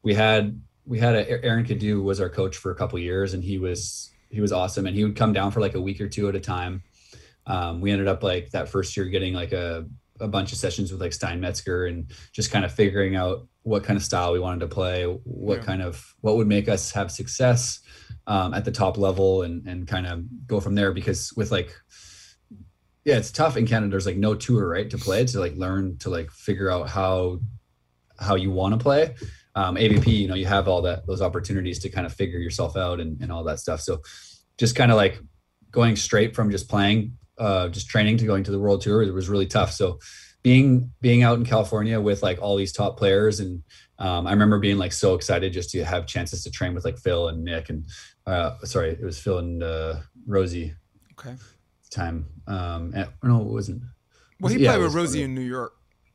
[0.03, 3.43] we had we had a, Aaron Cadieux was our coach for a couple years, and
[3.43, 6.07] he was he was awesome, and he would come down for like a week or
[6.07, 6.83] two at a time.
[7.45, 9.85] Um, we ended up like that first year getting like a
[10.19, 13.83] a bunch of sessions with like Stein Metzger and just kind of figuring out what
[13.83, 15.63] kind of style we wanted to play, what yeah.
[15.63, 17.79] kind of what would make us have success
[18.27, 20.91] um, at the top level, and and kind of go from there.
[20.91, 21.73] Because with like,
[23.05, 23.91] yeah, it's tough in Canada.
[23.91, 27.39] There's like no tour right to play to like learn to like figure out how
[28.19, 29.15] how you want to play.
[29.55, 32.77] Um, AVP, you know, you have all that those opportunities to kind of figure yourself
[32.77, 33.81] out and, and all that stuff.
[33.81, 34.01] So
[34.57, 35.19] just kind of like
[35.71, 39.13] going straight from just playing, uh, just training to going to the world tour, it
[39.13, 39.71] was really tough.
[39.71, 39.99] So
[40.43, 43.63] being being out in California with like all these top players and
[43.99, 46.97] um, I remember being like so excited just to have chances to train with like
[46.99, 47.85] Phil and Nick and
[48.27, 49.95] uh, sorry, it was Phil and uh,
[50.27, 50.73] Rosie.
[51.19, 51.35] Okay.
[51.89, 52.27] Time.
[52.47, 53.81] Um, and, no, it wasn't.
[54.39, 55.23] Well, he played it with Rosie funny.
[55.23, 55.73] in New York.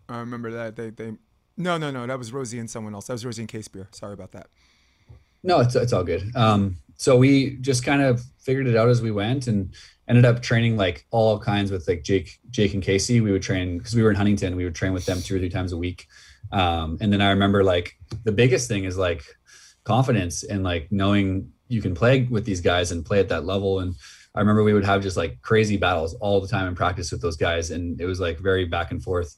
[0.09, 0.77] I remember that.
[0.77, 1.13] They they.
[1.57, 2.07] No, no, no.
[2.07, 3.07] That was Rosie and someone else.
[3.07, 3.93] That was Rosie and Casebeer.
[3.95, 4.49] Sorry about that.
[5.43, 6.23] No, it's it's all good.
[6.37, 9.75] Um, so we just kind of figured it out as we went and
[10.12, 13.22] ended up training like all kinds with like Jake, Jake and Casey.
[13.22, 14.57] We would train because we were in Huntington.
[14.57, 16.07] We would train with them two or three times a week.
[16.53, 17.94] Um, and then I remember like
[18.25, 19.25] the biggest thing is like
[19.85, 23.81] confidence and like knowing you can play with these guys and play at that level.
[23.81, 23.94] And
[24.35, 27.22] I remember we would have just like crazy battles all the time in practice with
[27.22, 29.35] those guys, and it was like very back and forth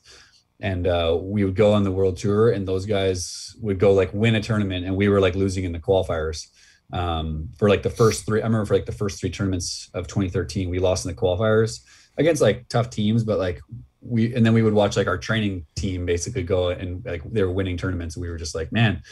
[0.60, 4.12] and uh, we would go on the world tour and those guys would go like
[4.14, 6.46] win a tournament and we were like losing in the qualifiers
[6.92, 10.06] um, for like the first three i remember for like the first three tournaments of
[10.06, 11.80] 2013 we lost in the qualifiers
[12.18, 13.60] against like tough teams but like
[14.04, 17.42] we and then we would watch like our training team basically go and like they
[17.42, 18.16] were winning tournaments.
[18.16, 19.02] And we were just like man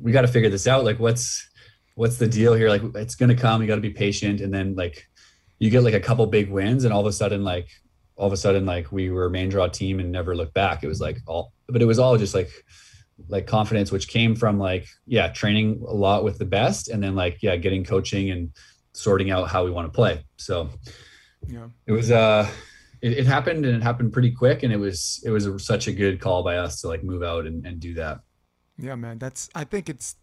[0.00, 0.84] we got to figure this out.
[0.84, 1.48] Like what's
[1.94, 2.68] what's the deal here?
[2.68, 3.62] Like it's gonna come.
[3.62, 4.40] You got to be patient.
[4.40, 5.06] And then like
[5.58, 7.68] you get like a couple big wins and all of a sudden like
[8.16, 10.84] all of a sudden like we were a main draw team and never looked back.
[10.84, 12.50] It was like all but it was all just like
[13.28, 17.14] like confidence which came from like yeah training a lot with the best and then
[17.14, 18.50] like yeah getting coaching and
[18.92, 20.68] sorting out how we want to play so
[21.46, 21.68] Yeah.
[21.86, 22.48] it was uh
[23.02, 25.86] it, it happened and it happened pretty quick and it was it was a, such
[25.88, 28.20] a good call by us to like move out and, and do that
[28.78, 29.18] Yeah, man.
[29.18, 29.48] That's.
[29.54, 30.16] I think it's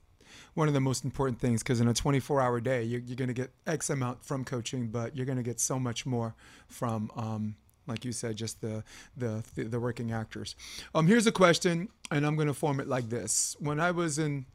[0.54, 3.34] one of the most important things because in a 24-hour day, you're, you're going to
[3.34, 6.36] get X amount from coaching, but you're going to get so much more
[6.68, 7.56] from, um,
[7.88, 8.84] like you said, just the
[9.18, 10.56] the the, working actors.
[10.94, 14.20] Um, here's a question, and I'm going to form it like this: When I was
[14.20, 14.46] in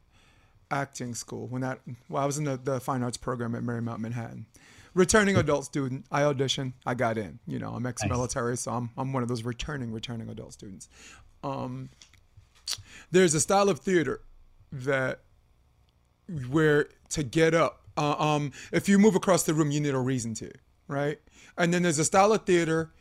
[0.71, 3.99] acting school, when that, well, I was in the, the fine arts program at Marymount
[3.99, 4.45] Manhattan.
[4.93, 7.39] Returning adult student, I auditioned, I got in.
[7.45, 10.89] You know, I'm ex-military, so I'm I'm one of those returning returning adult students.
[11.43, 11.89] Um,
[13.11, 14.21] there's a style of theater
[14.71, 15.19] that
[16.49, 19.97] where to get up uh, um if you move across the room you need a
[19.97, 20.51] reason to
[20.87, 21.19] right
[21.57, 22.91] and then there's a style of theater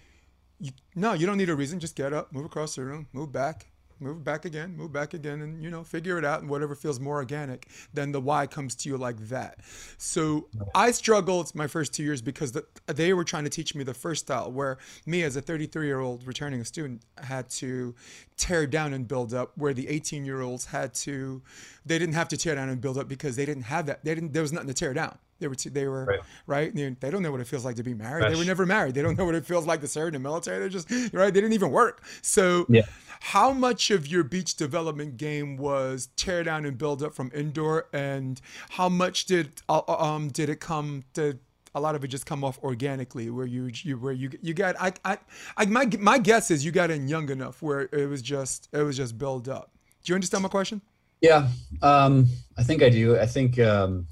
[0.60, 1.80] you, no you don't need a reason.
[1.80, 3.66] Just get up move across the room move back
[4.00, 7.00] move back again move back again and you know figure it out and whatever feels
[7.00, 9.58] more organic then the why comes to you like that.
[9.98, 13.84] So i struggled my first two years because the, they were trying to teach me
[13.84, 17.94] the first style where me as a 33 year old returning student had to
[18.36, 21.42] tear down and build up where the 18 year olds had to
[21.84, 24.14] they didn't have to tear down and build up because they didn't have that they
[24.14, 26.20] didn't there was nothing to tear down they were t- they were Right.
[26.46, 28.64] right, They, they don't know what it feels like to be married they were never
[28.66, 30.90] married they don't know what it feels like to serve in the military they're just
[31.12, 32.82] right they didn't even work so Yeah.
[33.20, 37.86] how much of your beach development game was tear down and build up from indoor
[37.92, 41.38] and how much did uh, um did it come to
[41.74, 44.74] a lot of it just come off organically where you you where you you got
[44.80, 45.18] I I,
[45.58, 48.82] I my my guess is you got in young enough where it was just it
[48.82, 49.70] was just build up.
[50.02, 50.80] Do you understand my question?
[51.20, 51.48] Yeah,
[51.82, 53.18] um, I think I do.
[53.18, 54.06] I think um,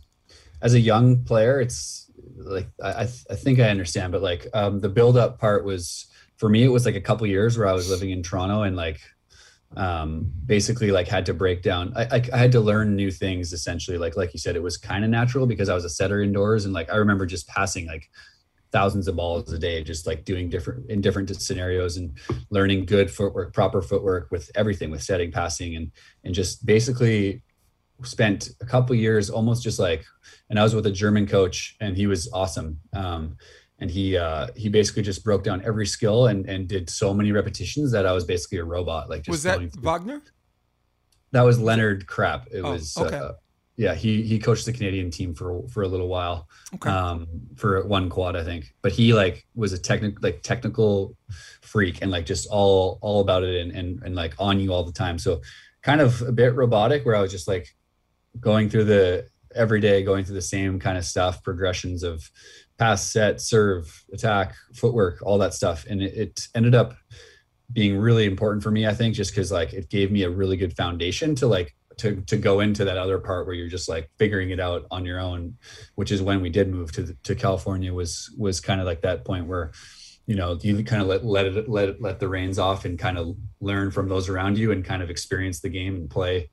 [0.65, 4.89] as a young player, it's like I, I think I understand, but like um, the
[4.89, 6.07] build up part was
[6.39, 6.65] for me.
[6.65, 9.01] It was like a couple years where I was living in Toronto and like
[9.77, 11.93] um, basically like had to break down.
[11.95, 13.99] I, I I had to learn new things essentially.
[13.99, 16.65] Like like you said, it was kind of natural because I was a setter indoors,
[16.65, 18.11] and like I remember just passing like
[18.73, 22.17] thousands of balls a day, just like doing different in different scenarios and
[22.49, 25.93] learning good footwork, proper footwork with everything, with setting, passing, and
[26.25, 27.43] and just basically
[28.07, 30.05] spent a couple years almost just like
[30.51, 33.37] and i was with a german coach and he was awesome um,
[33.81, 37.33] and he uh, he basically just broke down every skill and and did so many
[37.33, 40.23] repetitions that i was basically a robot like just was that Wagner?
[41.33, 43.17] that was leonard crap it Oh, was okay.
[43.17, 43.33] uh,
[43.77, 46.89] yeah he he coached the canadian team for for a little while Okay.
[46.91, 51.17] um for one quad i think but he like was a technical like technical
[51.63, 54.85] freak and like just all all about it and, and and like on you all
[54.85, 55.41] the time so
[55.83, 57.67] kind of a bit robotic where i was just like
[58.41, 62.29] going through the every day going through the same kind of stuff progressions of
[62.79, 65.87] pass set serve attack footwork all that stuff.
[65.89, 66.95] And it, it ended up
[67.73, 70.57] being really important for me i think just because like it gave me a really
[70.57, 74.11] good foundation to like to to go into that other part where you're just like
[74.19, 75.57] figuring it out on your own
[75.95, 79.03] which is when we did move to the, to california was was kind of like
[79.03, 79.73] that point where
[80.27, 83.19] you know you kind of let let it let let the reins off and kind
[83.19, 86.51] of learn from those around you and kind of experience the game and play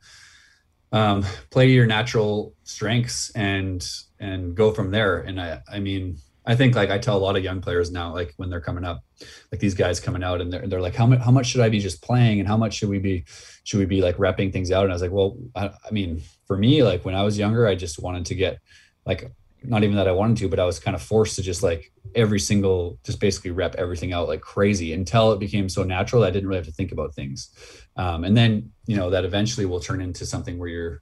[0.91, 3.85] um, play your natural strengths and
[4.19, 5.19] and go from there.
[5.19, 8.13] And I I mean I think like I tell a lot of young players now
[8.13, 9.03] like when they're coming up
[9.51, 11.69] like these guys coming out and they're they're like how much how much should I
[11.69, 13.25] be just playing and how much should we be
[13.63, 16.21] should we be like repping things out and I was like well I, I mean
[16.47, 18.59] for me like when I was younger I just wanted to get
[19.05, 19.31] like
[19.63, 21.91] not even that I wanted to, but I was kind of forced to just like
[22.15, 26.21] every single, just basically rep everything out like crazy until it became so natural.
[26.21, 27.49] That I didn't really have to think about things.
[27.95, 31.01] Um, and then, you know, that eventually will turn into something where you're,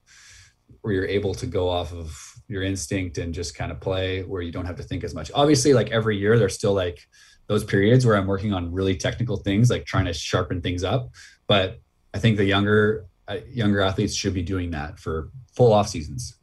[0.82, 2.18] where you're able to go off of
[2.48, 5.32] your instinct and just kind of play where you don't have to think as much.
[5.34, 7.00] Obviously, like every year, there's still like
[7.48, 11.12] those periods where I'm working on really technical things, like trying to sharpen things up.
[11.48, 11.80] But
[12.14, 16.39] I think the younger, uh, younger athletes should be doing that for full off seasons.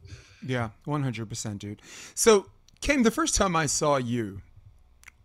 [0.49, 1.81] Yeah, 100%, dude.
[2.13, 2.47] So,
[2.85, 4.41] Chaim, the first time I saw you,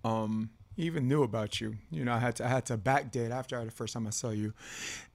[0.05, 1.77] um, even knew about you.
[1.91, 4.31] You know, I had to I had to backdate after the first time I saw
[4.31, 4.55] you.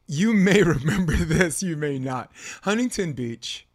[0.07, 2.31] You may remember this, you may not.
[2.63, 3.65] Huntington Beach.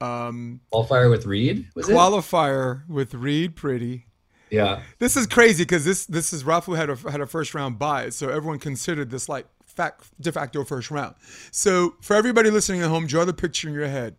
[0.00, 1.68] Um, qualifier with Reid.
[1.74, 2.90] Was qualifier it?
[2.90, 4.04] with Reid Priddy.
[4.50, 4.82] Yeah.
[4.98, 8.08] This is crazy because this this is Rafu had a had a first round bye,
[8.10, 11.14] so everyone considered this like fact de facto first round.
[11.52, 14.16] So for everybody listening at home, draw the picture in your head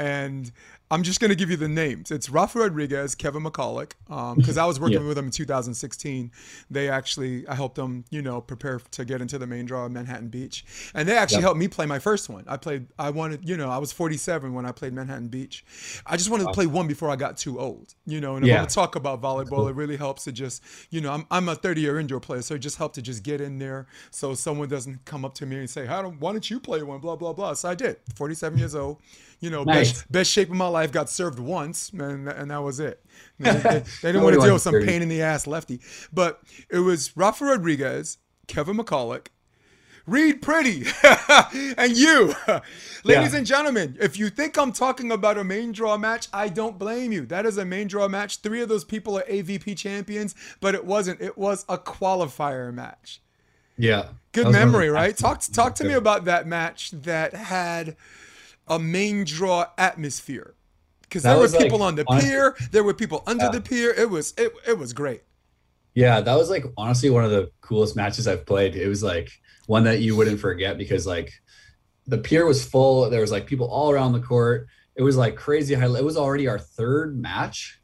[0.00, 0.50] and
[0.90, 2.10] I'm just going to give you the names.
[2.10, 3.92] It's Rafu Rodriguez, Kevin McColloch,
[4.34, 5.06] because um, I was working yeah.
[5.06, 6.32] with them in 2016.
[6.68, 9.92] They actually, I helped them, you know, prepare to get into the main draw of
[9.92, 12.44] Manhattan Beach, and they actually helped me play my first one.
[12.48, 15.64] I played, I wanted, you know, I was 47 when I played Manhattan Beach.
[16.06, 18.36] I just wanted to play one before I got too old, you know.
[18.36, 18.56] And yeah.
[18.56, 19.68] when to talk about volleyball, cool.
[19.68, 22.54] it really helps to just, you know, I'm, I'm a 30 year indoor player, so
[22.54, 25.58] it just helped to just get in there, so someone doesn't come up to me
[25.58, 27.54] and say, "How don't, why don't you play one?" Blah blah blah.
[27.54, 27.98] So I did.
[28.16, 29.00] 47 years old
[29.40, 29.92] you know, nice.
[29.92, 30.92] best, best shape of my life.
[30.92, 33.04] Got served once, and, and that was it.
[33.38, 35.80] They, they, they didn't want to deal with some pain in the ass lefty.
[36.12, 39.28] But it was Rafu Rodriguez, Kevin McColloch,
[40.06, 40.86] Reid Priddy,
[41.78, 42.34] and you.
[43.04, 43.38] Ladies yeah.
[43.38, 47.12] and gentlemen, if you think I'm talking about a main draw match, I don't blame
[47.12, 47.24] you.
[47.26, 48.38] That is a main draw match.
[48.38, 51.20] Three of those people are AVP champions, but it wasn't.
[51.20, 53.20] It was a qualifier match.
[53.78, 54.08] Yeah.
[54.32, 55.16] Good memory, right?
[55.16, 57.96] Talk talk to me about that match that had
[58.70, 60.54] a main draw atmosphere
[61.02, 63.50] because there were people like, on the honestly, pier, there were people under yeah.
[63.50, 63.90] the pier.
[63.90, 65.22] It was it it was great.
[65.94, 68.76] Yeah, that was like honestly one of the coolest matches I've played.
[68.76, 69.28] It was like
[69.66, 71.32] one that you wouldn't forget because like
[72.06, 73.10] the pier was full.
[73.10, 74.68] There was like people all around the court.
[74.94, 75.86] It was like crazy high.
[75.86, 77.80] It was already our third match.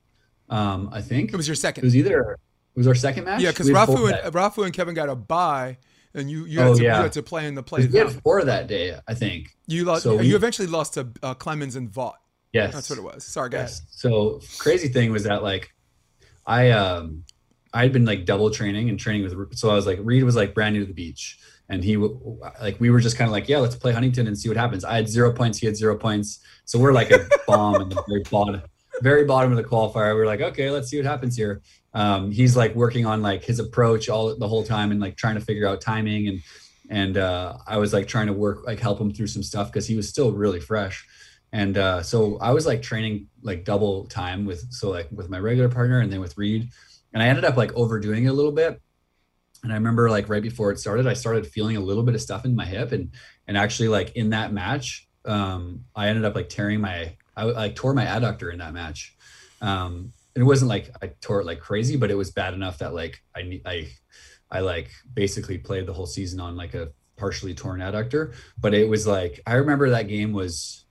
[0.48, 1.82] Um, I think it was your second.
[1.82, 3.40] It was either it was our second match.
[3.40, 5.78] Yeah, because Rafu and Rafu and Kevin got a bye
[6.16, 6.96] and you you had, oh, to, yeah.
[6.96, 7.86] you had to play in the play.
[7.86, 9.54] We had four that day, I think.
[9.66, 10.02] You lost.
[10.02, 12.16] So you we, eventually lost to uh, Clemens and Vaught.
[12.52, 13.24] Yes, that's what it was.
[13.24, 13.82] Sorry, guys.
[13.84, 13.86] Yes.
[13.90, 15.70] So crazy thing was that like,
[16.46, 17.24] I um,
[17.72, 19.56] I had been like double training and training with.
[19.56, 22.80] So I was like, Reid was like brand new to the beach, and he like
[22.80, 24.84] we were just kind of like, yeah, let's play Huntington and see what happens.
[24.84, 25.58] I had zero points.
[25.58, 26.40] He had zero points.
[26.64, 28.62] So we're like a bomb in the very bottom,
[29.02, 30.14] very bottom of the qualifier.
[30.14, 31.60] We were like, okay, let's see what happens here
[31.96, 35.34] um, he's like working on like his approach all the whole time and like trying
[35.36, 36.40] to figure out timing and
[36.88, 39.88] and uh, I was like trying to work like help him through some stuff because
[39.88, 41.04] he was still really fresh.
[41.52, 45.38] And uh, so I was like training like double time with so like with my
[45.40, 46.68] regular partner and then with Reid.
[47.14, 48.80] And I ended up like overdoing it a little bit.
[49.64, 52.20] And I remember like right before it started I started feeling a little bit of
[52.20, 53.10] stuff in my hip and
[53.48, 57.74] and actually like in that match um, I ended up like tearing my I like
[57.74, 59.16] tore my adductor in that match.
[59.62, 62.94] Um, it wasn't like I tore it like crazy, but it was bad enough that
[62.94, 63.88] like I I
[64.50, 68.34] I like basically played the whole season on like a partially torn adductor.
[68.58, 70.84] But it was like I remember that game was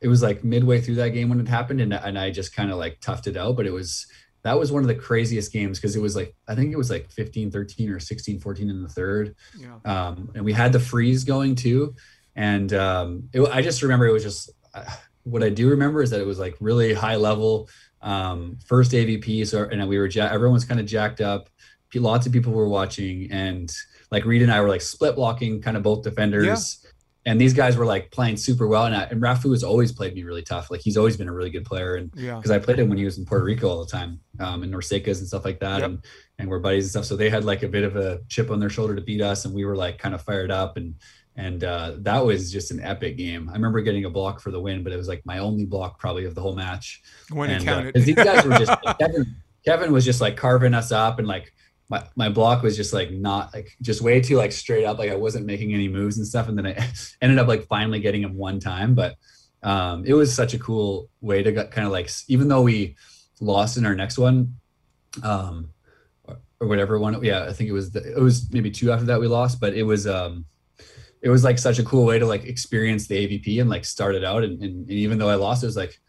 [0.00, 2.72] it was like midway through that game when it happened, and and I just kind
[2.72, 3.56] of like toughed it out.
[3.56, 4.06] But it was
[4.42, 6.90] that was one of the craziest games because it was like I think it was
[6.90, 9.36] like 15 13 or 16 14 in the third.
[9.56, 9.76] Yeah.
[9.84, 11.94] Um, and we had the freeze going too,
[12.34, 14.50] and um, it, I just remember it was just.
[14.74, 14.84] Uh,
[15.24, 17.68] what I do remember is that it was like really high level
[18.02, 19.46] um, first AVP.
[19.46, 21.48] So, and we were, ja- everyone was kind of jacked up.
[21.94, 23.70] Lots of people were watching, and
[24.10, 26.80] like Reid and I were like split blocking, kind of both defenders.
[26.82, 26.90] Yeah.
[27.24, 28.86] And these guys were like playing super well.
[28.86, 30.70] And, I, and Rafu has always played me really tough.
[30.70, 31.94] Like he's always been a really good player.
[31.94, 32.56] And because yeah.
[32.56, 35.18] I played him when he was in Puerto Rico all the time, um, and NORCECAs
[35.18, 35.80] and stuff like that.
[35.80, 35.90] Yep.
[35.90, 36.04] And
[36.38, 37.04] and we're buddies and stuff.
[37.04, 39.44] So they had like a bit of a chip on their shoulder to beat us,
[39.44, 40.76] and we were like kind of fired up.
[40.76, 40.94] And
[41.36, 43.48] and uh, that was just an epic game.
[43.48, 45.98] I remember getting a block for the win, but it was like my only block
[45.98, 47.02] probably of the whole match.
[47.30, 49.36] When and, it uh, counted, uh, these guys were just like, Kevin.
[49.64, 51.52] Kevin was just like carving us up, and like
[51.88, 54.98] my my block was just like not like just way too like straight up.
[54.98, 56.90] Like I wasn't making any moves and stuff, and then I
[57.22, 58.94] ended up like finally getting him one time.
[58.94, 59.16] But
[59.62, 62.96] um, it was such a cool way to kind of like even though we
[63.40, 64.56] lost in our next one,
[65.22, 65.70] um,
[66.24, 67.22] or, or whatever one.
[67.24, 69.74] Yeah, I think it was the, it was maybe two after that we lost, but
[69.74, 70.44] it was um
[71.22, 74.14] it was like such a cool way to like experience the AVP and like start
[74.14, 74.42] it out.
[74.44, 76.00] And, and, and even though I lost, it was like,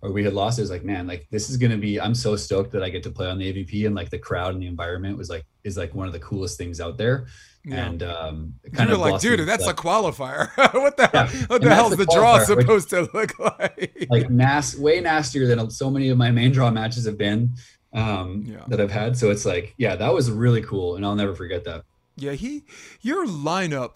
[0.00, 2.00] or we had lost, it was like, man, like this is gonna be.
[2.00, 4.54] I'm so stoked that I get to play on the AVP and like the crowd
[4.54, 7.26] and the environment was like is like one of the coolest things out there.
[7.64, 7.86] Yeah.
[7.86, 10.50] And um, kind of like, dude, that's a qualifier.
[10.74, 11.40] what the Yeah, hell?
[11.46, 14.06] What and the hell's the the draw supposed to look like?
[14.10, 17.54] like nas- way nastier than so many of my main draw matches have been
[17.92, 18.64] um, Yeah.
[18.66, 19.16] that I've had.
[19.16, 21.84] So it's like, yeah, that was really cool, and I'll never forget that.
[22.16, 22.64] Yeah, he
[23.00, 23.94] your lineup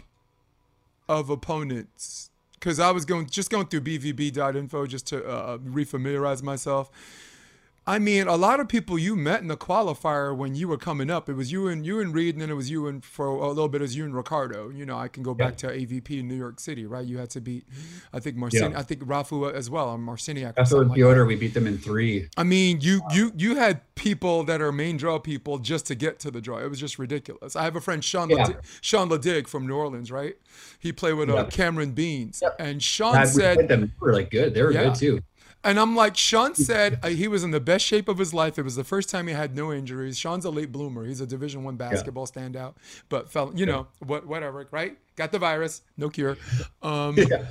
[1.08, 6.90] of opponents because I was going just going through bvb.info just to uh, refamiliarize myself.
[7.88, 11.08] I mean, a lot of people you met in the qualifier when you were coming
[11.08, 11.28] up.
[11.28, 13.48] It was you and you and Reid, and then it was you and for a
[13.48, 14.70] little bit it was you and Ricardo.
[14.70, 17.06] You know, I can go back to AVP in New York City, right?
[17.06, 17.64] You had to beat,
[18.12, 18.78] I think Marcin, Yeah.
[18.78, 20.54] I think Rafu as well, or Marciniak.
[20.56, 22.28] After with like Piotr, we beat them in three.
[22.36, 26.18] I mean, you you you had people that are main draw people just to get
[26.20, 26.58] to the draw.
[26.58, 27.54] It was just ridiculous.
[27.54, 28.38] I have a friend Sean Yeah.
[28.38, 30.36] Ledig, Sean Ledig from New Orleans, right?
[30.80, 34.54] He played with uh, Cameron Beans, and Sean we said, them, they were like good.
[34.54, 35.20] They were good too.
[35.66, 38.58] And I'm like, Sean said uh, he was in the best shape of his life.
[38.58, 40.16] It was the first time he had no injuries.
[40.16, 41.04] Sean's a late bloomer.
[41.04, 42.74] He's a Division One basketball standout,
[43.08, 44.96] but fell, you know, what whatever, right?
[45.16, 46.38] Got the virus, no cure.
[46.82, 47.46] Um, Yeah.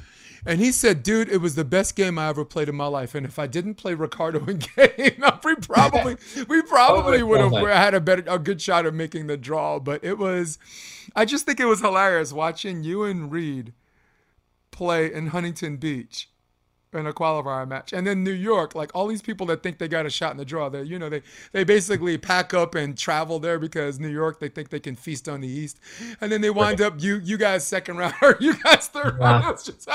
[0.47, 3.15] And he said, dude, it was the best game I ever played in my life.
[3.15, 7.95] And if I didn't play Ricardo in game, we probably we probably would have had
[7.95, 9.79] a better a good shot of making the draw.
[9.79, 10.59] But it was
[11.15, 13.73] I just think it was hilarious watching you and Reid
[14.69, 16.29] play in Huntington Beach
[16.95, 17.93] in a qualifier match.
[17.93, 20.37] And then New York, like all these people that think they got a shot in
[20.37, 21.21] the draw, they you know, they
[21.51, 25.29] they basically pack up and travel there because New York they think they can feast
[25.29, 25.79] on the East.
[26.21, 29.45] And then they wind up you you guys second round or you guys third round.
[29.53, 29.89] It's just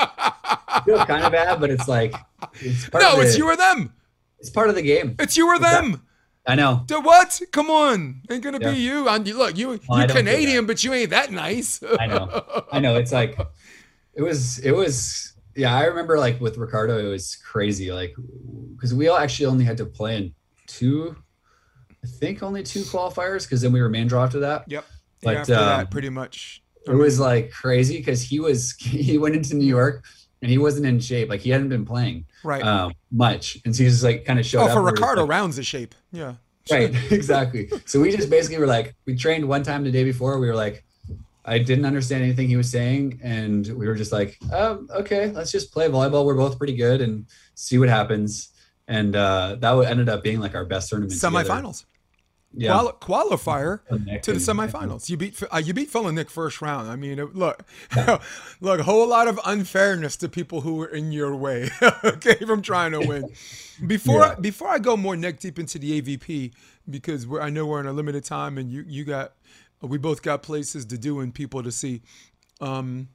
[0.85, 2.13] feel kind of bad, but it's like
[2.61, 3.93] it's part No, it's you or them.
[4.39, 5.15] It's part of the game.
[5.19, 6.01] It's you or them.
[6.47, 6.83] I know.
[6.87, 7.39] The what?
[7.51, 8.71] Come on, ain't gonna Yeah.
[8.71, 9.07] be you.
[9.07, 11.83] And you look, you Well, you don't Canadian, but you ain't that nice.
[11.99, 12.65] I know.
[12.71, 12.95] I know.
[12.95, 13.37] It's like
[14.15, 14.57] it was.
[14.59, 15.30] It was.
[15.55, 17.91] Yeah, I remember like with Ricardo, it was crazy.
[17.91, 18.13] Like
[18.75, 20.33] because we all actually only had to play in
[20.67, 21.15] two.
[22.03, 24.65] I think only two qualifiers because then we were main draw after that.
[24.67, 24.85] Yep.
[25.21, 26.63] But, After um, that, pretty much.
[26.87, 30.03] It was like crazy because he was he went into New York
[30.41, 31.29] and he wasn't in shape.
[31.29, 32.63] Like he hadn't been playing right.
[32.63, 34.71] um, much, and so he just like kind of showed oh, up.
[34.71, 35.95] for and we were just Ricardo, like- rounds the shape.
[36.11, 36.35] Yeah.
[36.69, 40.37] right exactly so we just basically were like we trained one time the day before
[40.37, 40.83] we were like
[41.45, 45.51] i didn't understand anything he was saying and we were just like um, okay let's
[45.51, 47.25] just play volleyball we're both pretty good and
[47.55, 48.49] see what happens
[48.87, 51.43] and uh that would- ended up being like our best tournament together.
[51.43, 51.85] Semifinals.
[52.53, 53.79] yeah Quali- qualifier
[54.23, 55.09] to the semifinals.
[55.09, 56.89] You beat uh, you beat Phil and Nick first round.
[56.89, 57.63] I mean, it- look,
[58.59, 61.69] look, a whole lot of unfairness to people who were in your way.
[62.03, 63.29] okay, from trying to win.
[63.87, 64.35] Before Yeah.
[64.35, 66.51] before I go more neck deep into the AVP,
[66.89, 69.31] because we're, I know we're in a limited time, and you you got
[69.81, 72.01] we both got places to do and people to see.
[72.59, 73.09] Um,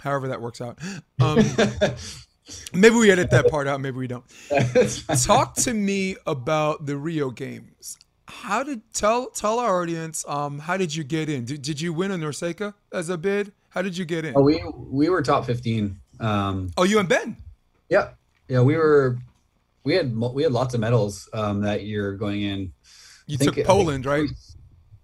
[0.00, 0.78] however that works out.
[1.20, 1.38] Um,
[2.74, 3.80] maybe we edit that part out.
[3.80, 4.24] Maybe we don't.
[5.22, 7.96] Talk to me about the Rio games.
[8.26, 10.24] How did tell tell our audience?
[10.26, 11.44] Um, how did you get in?
[11.44, 13.52] Did, did you win a NORCECA as a bid?
[13.68, 14.36] How did you get in?
[14.36, 17.36] Oh, we we were top 15 um Oh, you and Ben.
[17.88, 18.10] yeah
[18.48, 19.18] yeah we were
[19.84, 22.72] we had we had lots of medals um that year going in
[23.28, 24.28] You took I Poland, right?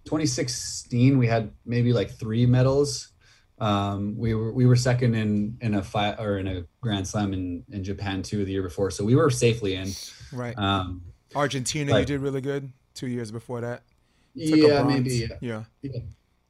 [0.09, 3.13] 2016 we had maybe like three medals
[3.59, 7.33] um we were we were second in in a fight or in a grand slam
[7.33, 9.89] in in japan too the year before so we were safely in
[10.33, 10.57] Right.
[10.59, 11.03] um
[11.35, 12.73] Argentina, you did really good.
[12.95, 13.83] Two years before that.
[14.35, 15.65] Took yeah maybe Yeah.
[15.83, 16.01] yeah.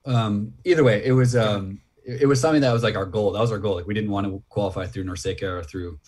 [0.07, 3.33] um either way it was um it, it was something that was like our goal
[3.33, 5.99] that was our goal like we didn't want to qualify through NORCECA or through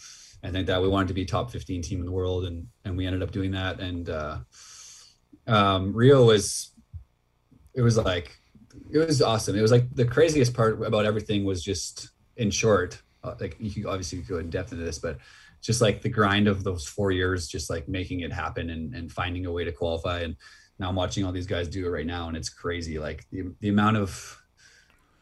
[0.44, 2.96] i think that we wanted to be top 15 team in the world and and
[2.96, 4.38] we ended up doing that and uh
[5.46, 6.69] um rio was
[7.74, 8.36] it was like
[8.90, 9.56] it was awesome.
[9.56, 13.70] It was like the craziest part about everything was just in short uh, like you
[13.70, 15.18] could obviously go in depth into this but
[15.60, 19.12] just like the grind of those four years just like making it happen and, and
[19.12, 20.20] finding a way to qualify.
[20.20, 20.36] And
[20.78, 22.98] now i'm watching all these guys do it right now and it's crazy.
[22.98, 24.36] Like the, the amount of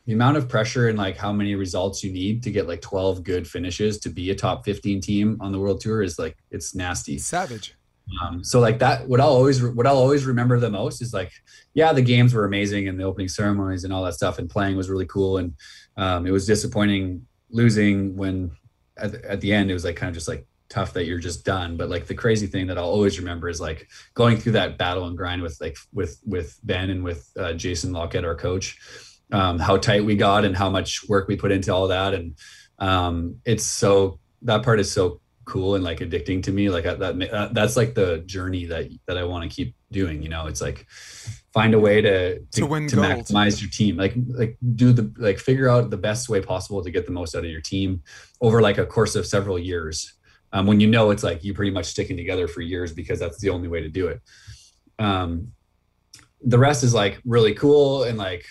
[0.06, 3.22] the amount of pressure and like how many results you need to get like 12
[3.24, 6.74] good finishes to be a top 15 team on the world tour is like it's
[6.74, 7.18] nasty.
[7.18, 7.77] Savage.
[8.22, 11.32] Um, so like that, what I'll always what I'll always remember the most is like,
[11.74, 14.76] yeah, the games were amazing and the opening ceremonies and all that stuff, and playing
[14.76, 15.38] was really cool.
[15.38, 15.54] And
[15.96, 18.50] um, it was disappointing losing when
[18.96, 21.18] at, the- at the end it was like kind of just like tough that you're
[21.18, 21.76] just done.
[21.76, 25.06] But like the crazy thing that I'll always remember is like going through that battle
[25.06, 28.78] and grind with like with with Ben and with uh, Jason Lochhead, our coach,
[29.32, 32.14] um, how tight we got and how much work we put into all that.
[32.14, 32.36] And
[32.78, 36.94] um, it's so that part is so cool and like addicting to me like I-
[36.94, 40.46] that uh, that's like the journey that that I want to keep doing you know?
[40.46, 40.86] It's like
[41.52, 43.96] find a way to to, To win to maximize your team.
[43.96, 47.34] Like like do the like figure out the best way possible to get the most
[47.34, 48.02] out of your team
[48.40, 50.14] over like a course of several years.
[50.52, 53.38] Um, when you know it's like you pretty much sticking together for years because that's
[53.40, 54.20] the only way to do it.
[54.98, 55.52] Um
[56.44, 58.44] the rest is like really cool and like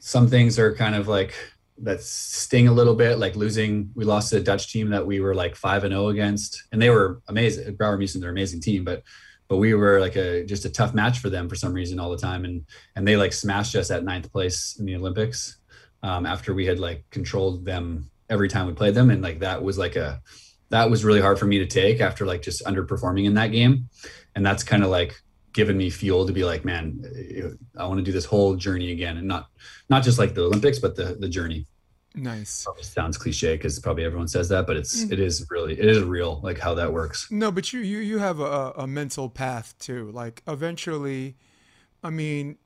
[0.00, 1.34] some things are kind of like
[1.82, 3.90] that sting a little bit, like losing.
[3.94, 6.80] We lost to a Dutch team that we were like five and zero against, and
[6.80, 7.74] they were amazing.
[7.74, 9.02] Brouwer Meeuwsen, they're an amazing team, but
[9.48, 12.10] but we were like a just a tough match for them for some reason all
[12.10, 12.64] the time, and
[12.96, 15.58] and they like smashed us at ninth place in the Olympics
[16.02, 19.62] um, after we had like controlled them every time we played them, and like that
[19.62, 20.22] was like a
[20.70, 23.88] that was really hard for me to take after like just underperforming in that game,
[24.36, 25.20] and that's kind of like
[25.52, 27.04] given me fuel to be like, man,
[27.76, 29.48] I want to do this whole journey again, and not
[29.90, 31.66] not just like the Olympics, but the the journey.
[32.14, 32.64] Nice.
[32.64, 35.12] Probably sounds cliche because probably everyone says that, but it's mm.
[35.12, 37.30] it is really it is real like how that works.
[37.30, 40.10] No, but you you you have a, a mental path too.
[40.12, 41.36] Like eventually,
[42.02, 42.58] I mean,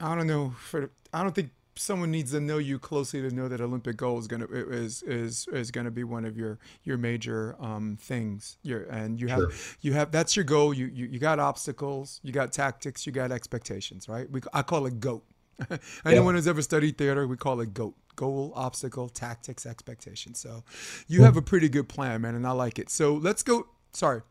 [0.00, 3.48] I don't know for I don't think someone needs to know you closely to know
[3.48, 7.54] that Olympic gold is gonna is is is gonna be one of your your major
[7.60, 8.58] um, things.
[8.62, 9.52] Your and you have sure.
[9.82, 10.72] you have that's your goal.
[10.72, 14.08] You, you you got obstacles, you got tactics, you got expectations.
[14.08, 14.30] Right?
[14.30, 15.24] We I call it GOAT.
[16.04, 16.38] Anyone yeah.
[16.38, 20.34] who's ever studied theater, we call it GOAT goal, obstacle, tactics, expectation.
[20.34, 20.64] So
[21.06, 22.90] you have a pretty good plan, man, and I like it.
[22.90, 23.66] So let's go.
[23.92, 24.22] Sorry.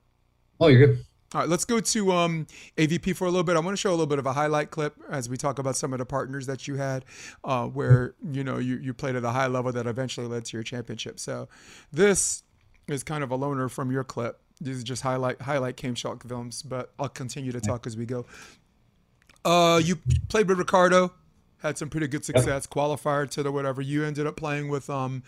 [0.60, 1.06] Oh, you're good.
[1.34, 2.48] All right, let's go to um,
[2.78, 3.56] AVP for a little bit.
[3.56, 5.76] I want to show a little bit of a highlight clip as we talk about
[5.76, 7.04] some of the partners that you had,
[7.44, 10.58] uh, where you know you, you played at a high level that eventually led to
[10.58, 11.20] your championship.
[11.20, 11.50] So
[11.92, 12.44] this
[12.88, 14.40] is kind of a loner from your clip.
[14.62, 18.06] These are just highlight highlight Chaim Schalk films, but I'll continue to talk as we
[18.06, 18.26] go.
[19.46, 21.14] Uh, you played with Ricardo
[21.66, 23.82] had some pretty good success, qualifier to the whatever.
[23.82, 25.24] You ended up playing with um,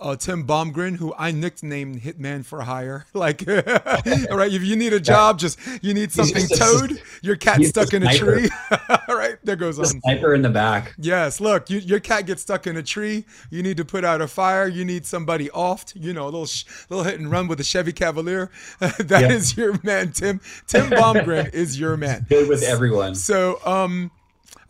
[0.00, 3.06] uh, Tim Bomgren, who I nicknamed Hitman for Hire.
[3.18, 3.56] Like, all
[4.36, 7.02] right, if you need a job, just you need something towed.
[7.20, 8.48] Your cat stuck in a tree.
[8.70, 9.86] all right, there goes on.
[9.86, 10.94] Sniper in the back.
[10.98, 13.24] Yes, look, you, your cat gets stuck in a tree.
[13.50, 14.68] You need to put out a fire.
[14.68, 16.00] You need somebody offed.
[16.00, 18.50] You know, a little sh- little hit and run with a Chevy Cavalier.
[18.78, 20.40] That is your man, Tim.
[20.68, 22.26] Tim Bomgren is your man.
[22.28, 23.16] Good with everyone.
[23.16, 24.12] So, um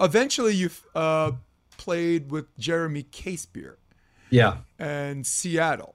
[0.01, 1.32] Eventually, you uh,
[1.76, 3.76] played with Jeremy Casebeer.
[4.30, 4.59] Yeah.
[4.78, 5.94] And Seattle.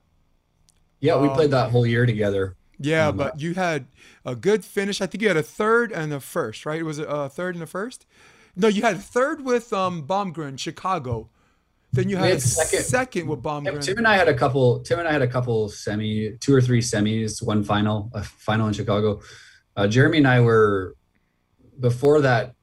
[0.99, 2.55] Yeah, we um, played that whole year together.
[2.79, 3.87] Yeah, um, but you had
[4.25, 5.01] a good finish.
[5.01, 6.83] I think you had a third and a first, right?
[6.83, 8.05] Was it a third and a first?
[8.55, 11.29] No, you had a third with um, Bomgren, Chicago.
[11.91, 13.83] Then you had, had a second, second with Bomgren.
[13.83, 14.79] Tim and I had a couple.
[14.79, 18.67] Tim and I had a couple semi, two or three semis, one final, a final
[18.67, 19.21] in Chicago.
[19.75, 20.95] Uh, Jeremy and I were
[21.79, 22.55] before that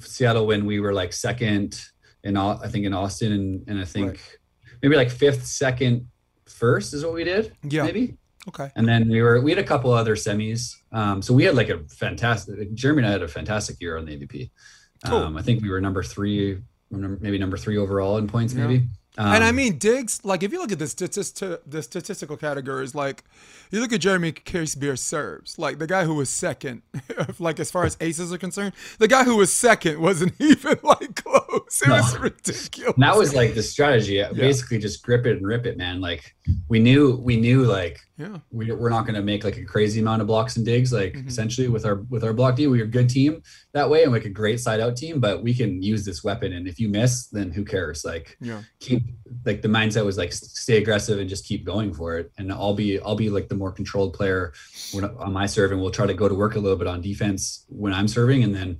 [0.00, 1.80] Seattle when we were like second
[2.24, 4.38] in all I think in Austin and and I think right.
[4.82, 6.08] maybe like fifth, second,
[6.46, 7.52] first is what we did.
[7.62, 7.84] Yeah.
[7.84, 8.16] Maybe.
[8.48, 8.70] Okay.
[8.76, 10.74] And then we were we had a couple other semis.
[10.92, 14.04] Um, so we had like a fantastic Jeremy and I had a fantastic year on
[14.04, 14.50] the AVP.
[15.04, 15.18] Cool.
[15.18, 16.58] Um, I think we were number three,
[16.90, 18.66] maybe number three overall in points, yeah.
[18.66, 18.86] maybe.
[19.18, 22.36] Um, and I um, mean, Diggs, like if you look at the, statist- the statistical
[22.36, 23.24] categories, like
[23.70, 26.82] you look at Jeremy Casebeer serves, like the guy who was second,
[27.38, 31.05] like as far as aces are concerned, the guy who was second wasn't even like
[31.82, 31.96] It no.
[31.96, 32.94] was ridiculous.
[32.94, 34.14] And that was like the strategy.
[34.14, 34.32] Yeah.
[34.32, 36.00] Basically, just grip it and rip it, man.
[36.00, 36.36] Like
[36.68, 40.00] we knew, we knew, like yeah, we, we're not going to make like a crazy
[40.00, 40.92] amount of blocks and digs.
[40.92, 41.28] Like mm-hmm.
[41.28, 43.42] essentially with our with our block D, we are a good team
[43.72, 45.20] that way and like a great side out team.
[45.20, 48.04] But we can use this weapon, and if you miss, then who cares?
[48.04, 49.02] Like yeah, keep
[49.44, 52.30] like the mindset was like stay aggressive and just keep going for it.
[52.38, 54.52] And I'll be I'll be like the more controlled player
[54.92, 57.00] when on my serve, and we'll try to go to work a little bit on
[57.00, 58.78] defense when I'm serving, and then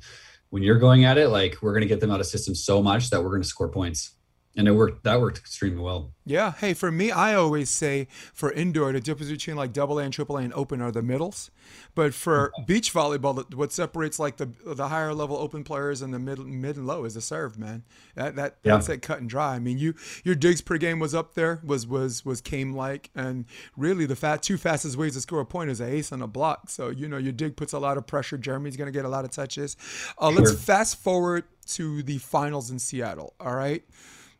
[0.51, 3.11] when you're going at it, like we're gonna get them out of system so much
[3.11, 4.16] that we're gonna score points
[4.57, 6.13] and it worked that worked extremely well.
[6.25, 10.03] Yeah hey for me i always say for indoor the difference between like double a
[10.03, 11.51] and triple a and open are the middles.
[11.95, 16.19] But for beach volleyball what separates like the the higher level open players and the
[16.19, 17.85] mid mid and low is the serve man.
[18.15, 18.73] That that yeah.
[18.73, 19.55] that's it cut and dry.
[19.55, 19.95] I mean you
[20.25, 23.45] your digs per game was up there was was was came like and
[23.77, 26.27] really the fat two fastest ways to score a point is an ace and a
[26.27, 26.71] block.
[26.71, 28.39] So you know your dig puts a lot of pressure.
[28.39, 29.77] Jeremy's going to get a lot of touches.
[30.19, 30.41] Uh, sure.
[30.41, 33.83] let's fast forward to the finals in seattle all right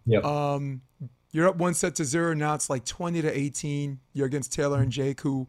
[0.07, 0.25] Yep.
[0.25, 0.83] Um,
[1.33, 2.33] you're up one set to zero.
[2.33, 4.01] Now it's like 20 to 18.
[4.15, 5.47] You're against Taylor and Jake, who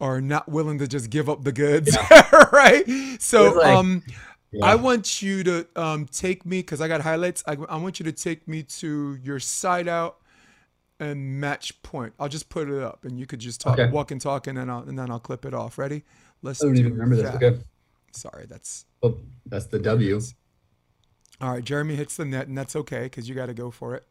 [0.00, 2.44] are not willing to just give up the goods, yeah.
[2.52, 2.84] right?
[3.18, 4.04] So, like, um,
[4.52, 4.64] yeah.
[4.64, 7.42] I want you to um, take me because I got highlights.
[7.46, 10.18] I, I, want you to take me to your side out
[11.00, 12.12] and match point.
[12.20, 13.90] I'll just put it up, and you could just talk, okay.
[13.90, 15.78] walk and talk, and then I'll and then I'll clip it off.
[15.78, 16.04] Ready?
[16.42, 16.62] Let's.
[16.62, 17.42] I don't do even remember that.
[17.42, 17.58] Okay.
[18.12, 18.86] Sorry, that's.
[19.02, 20.20] Oh, that's the W.
[21.40, 23.94] All right, Jeremy hits the net, and that's okay because you got to go for
[23.94, 24.04] it.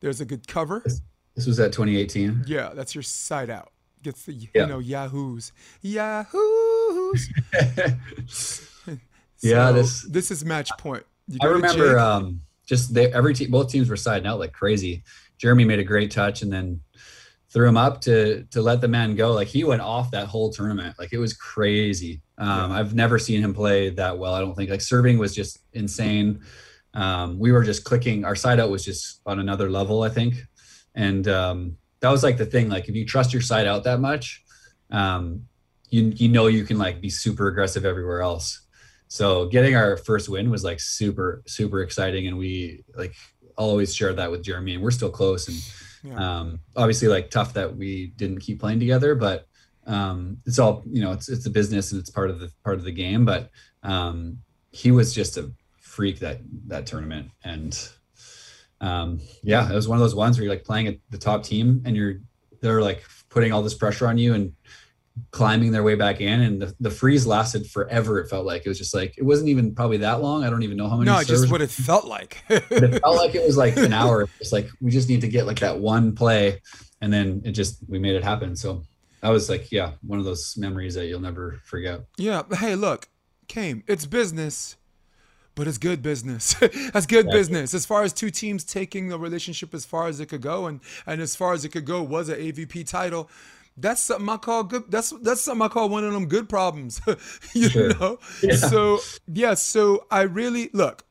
[0.00, 0.82] There's a good cover.
[0.84, 1.00] This,
[1.34, 2.44] this, was at 2018.
[2.46, 3.72] Yeah, that's your side out.
[4.02, 4.48] Gets the yeah.
[4.54, 5.52] you know Yahoos,
[5.82, 7.28] Yahoos.
[8.26, 8.96] so
[9.40, 11.04] yeah, this this is match point.
[11.42, 15.02] I remember um, just they, every team, both teams were siding out like crazy.
[15.36, 16.80] Jeremy made a great touch and then
[17.50, 19.32] threw him up to to let the man go.
[19.32, 20.98] Like he went off that whole tournament.
[20.98, 22.20] Like it was crazy.
[22.40, 24.32] Um, I've never seen him play that well.
[24.32, 26.40] I don't think like serving was just insane.
[26.94, 28.24] Um, we were just clicking.
[28.24, 30.34] Our side out was just on another level, I think,
[30.94, 32.70] and um, that was like the thing.
[32.70, 34.42] Like if you trust your side out that much,
[34.90, 35.42] um,
[35.90, 38.62] you you know you can like be super aggressive everywhere else.
[39.08, 43.14] So getting our first win was like super super exciting, and we like
[43.58, 45.46] I'll always share that with Jeremy, and we're still close.
[45.46, 46.38] And yeah.
[46.38, 49.46] um, obviously, like tough that we didn't keep playing together, but
[49.90, 51.12] um, it's all you know.
[51.12, 53.24] It's it's a business and it's part of the part of the game.
[53.24, 53.50] But
[53.82, 54.38] um,
[54.70, 56.38] he was just a freak that
[56.68, 57.76] that tournament, and
[58.80, 61.42] um, yeah, it was one of those ones where you're like playing at the top
[61.42, 62.20] team, and you're
[62.60, 64.52] they're like putting all this pressure on you and
[65.32, 66.40] climbing their way back in.
[66.40, 68.64] And the, the freeze lasted forever it felt like.
[68.64, 70.44] It was just like it wasn't even probably that long.
[70.44, 72.44] I don't even know how many no just what it felt like.
[72.48, 74.28] It felt like it was like an hour.
[74.38, 76.60] It's like we just need to get like that one play
[77.00, 78.54] and then it just we made it happen.
[78.54, 78.84] So
[79.22, 83.08] I was like yeah one of those memories that you'll never forget yeah hey look
[83.52, 84.76] Chaim it's business
[85.56, 86.54] but it's good business.
[86.92, 87.32] That's good yeah.
[87.32, 87.74] business.
[87.74, 90.80] As far as two teams taking the relationship as far as it could go, and
[91.06, 93.28] and as far as it could go was an AVP title
[93.80, 94.84] that's something I call good.
[94.90, 97.00] That's that's something I call one of them good problems.
[97.54, 97.94] you sure.
[97.94, 98.18] know.
[98.42, 98.56] Yeah.
[98.56, 99.54] So yeah.
[99.54, 101.04] So I really look.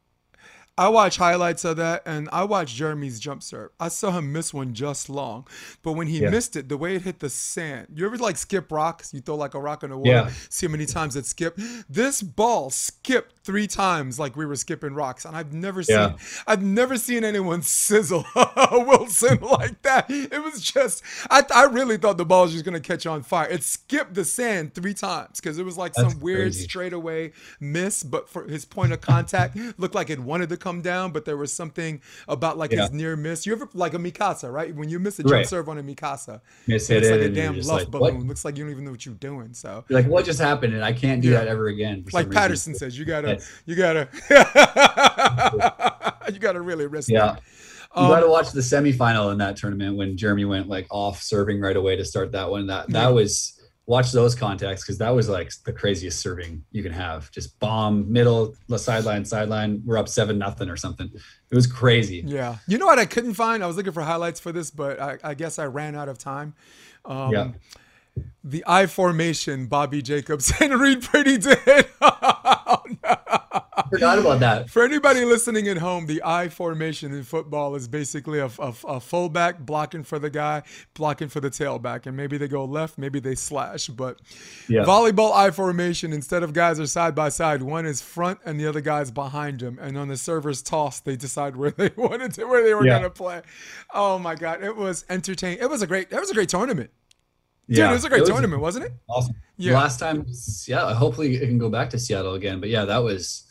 [0.80, 3.72] I watch highlights of that, and I watched Jeremy's jump serve.
[3.82, 5.46] I saw him miss one just long,
[5.84, 6.30] but when he yeah.
[6.30, 7.88] missed it, the way it hit the sand.
[7.96, 9.14] You ever like skip rocks?
[9.14, 10.10] You throw like a rock in the water.
[10.10, 10.32] Yeah.
[10.50, 11.60] See how many times it skipped.
[11.90, 16.10] This ball skipped three times like we were skipping rocks, and I've never yeah.
[16.10, 18.24] seen I've never seen anyone sizzle
[18.72, 20.06] Wilson like that.
[20.08, 23.50] It was just I, I really thought the ball was just gonna catch on fire.
[23.50, 26.66] It skipped the sand three times because it was like That's some weird crazy.
[26.66, 31.12] straightaway miss, but for his point of contact looked like it wanted to come down,
[31.12, 32.82] but there was something about like yeah.
[32.82, 33.48] his near miss.
[33.48, 34.76] You ever like a Mikasa, right?
[34.76, 35.48] When you miss a jump right.
[35.48, 38.18] serve on a Mikasa, miss it, it's like a damn love like, balloon.
[38.18, 38.28] What?
[38.28, 39.56] Looks like you don't even know what you're doing.
[39.56, 40.76] So you're like, what just happened?
[40.76, 41.40] And I can't do yeah.
[41.40, 42.06] that ever again.
[42.14, 44.08] Like Patterson says, you gotta, you gotta,
[46.32, 47.34] you gotta really risk yeah.
[47.34, 47.42] That.
[47.96, 51.24] You um, got to watch the semifinal in that tournament when Jeremy went like off
[51.24, 52.68] serving right away to start that one.
[52.68, 53.60] That that was
[53.90, 57.32] watch those contacts because that was like the craziest serving you can have.
[57.32, 59.82] Just bomb middle, sideline, sideline.
[59.84, 61.10] We're up seven nothing or something.
[61.14, 62.24] It was crazy.
[62.24, 62.58] Yeah.
[62.68, 63.64] You know what I couldn't find?
[63.64, 66.20] I was looking for highlights for this, but I, I guess I ran out of
[66.20, 66.54] time.
[67.04, 67.52] Um, yeah.
[68.44, 71.88] The I formation, Bobby Jacobs and Reid Priddy did.
[72.02, 73.16] oh, no
[73.90, 74.70] forgot about that.
[74.70, 79.00] For anybody listening at home, the I formation in football is basically a, a, a,
[79.00, 80.64] fullback blocking for the guy,
[80.94, 83.88] blocking for the tailback, and maybe they go left, maybe they slash.
[83.88, 84.20] But
[84.68, 84.84] yeah.
[84.84, 88.68] volleyball I formation, instead of guys are side by side, one is front and the
[88.68, 92.46] other guy's behind him, and on the server's toss, they decide where they wanted to,
[92.46, 92.94] where they were yeah.
[93.00, 93.42] going to play.
[93.94, 95.60] Oh my god, it was entertaining.
[95.60, 96.92] It was a great, it was a great tournament.
[97.70, 98.94] Dude, yeah, it was a great was tournament, wasn't it?
[99.08, 99.36] Awesome.
[99.58, 99.76] Yeah.
[99.76, 100.26] Last time,
[100.66, 100.92] yeah.
[100.96, 102.60] Hopefully, it can go back to Seattle again.
[102.60, 103.44] But yeah, that was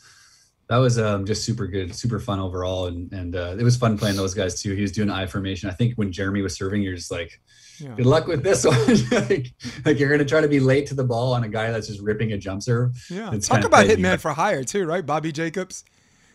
[0.69, 3.97] that was um, just super good, super fun overall, and and uh, it was fun
[3.97, 4.75] playing those guys too.
[4.75, 5.67] He was doing I formation.
[5.67, 7.41] I think when Jeremy was serving, you're just like,
[7.79, 7.95] yeah.
[7.95, 8.77] good luck with this one.
[9.11, 9.51] like,
[9.83, 12.01] like you're gonna try to be late to the ball on a guy that's just
[12.01, 12.95] ripping a jump serve.
[13.09, 15.03] Yeah, talk about hitman for hire too, right?
[15.03, 15.83] Bobby Jacobs.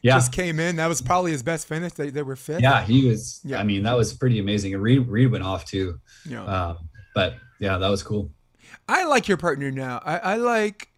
[0.03, 0.17] Yeah.
[0.17, 0.77] Just came in.
[0.77, 1.95] That was probably his best finish.
[1.95, 2.61] They, they were fifth.
[2.61, 3.41] Yeah, he was.
[3.43, 3.59] Yeah.
[3.59, 4.75] I mean, that was pretty amazing.
[4.75, 5.99] And Reed Reid went off too.
[6.29, 6.45] Yeah.
[6.45, 8.31] Um, but yeah, that was cool.
[8.87, 10.03] I like your partner now.
[10.05, 10.89] I, I like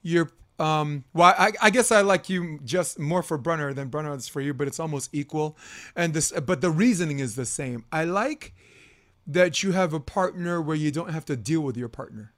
[0.00, 0.30] your
[0.62, 4.28] um, well, I, I, guess I like you just more for Brunner than Brunner is
[4.28, 5.56] for you, but it's almost equal.
[5.96, 7.84] And this, but the reasoning is the same.
[7.90, 8.54] I like
[9.26, 12.32] that you have a partner where you don't have to deal with your partner.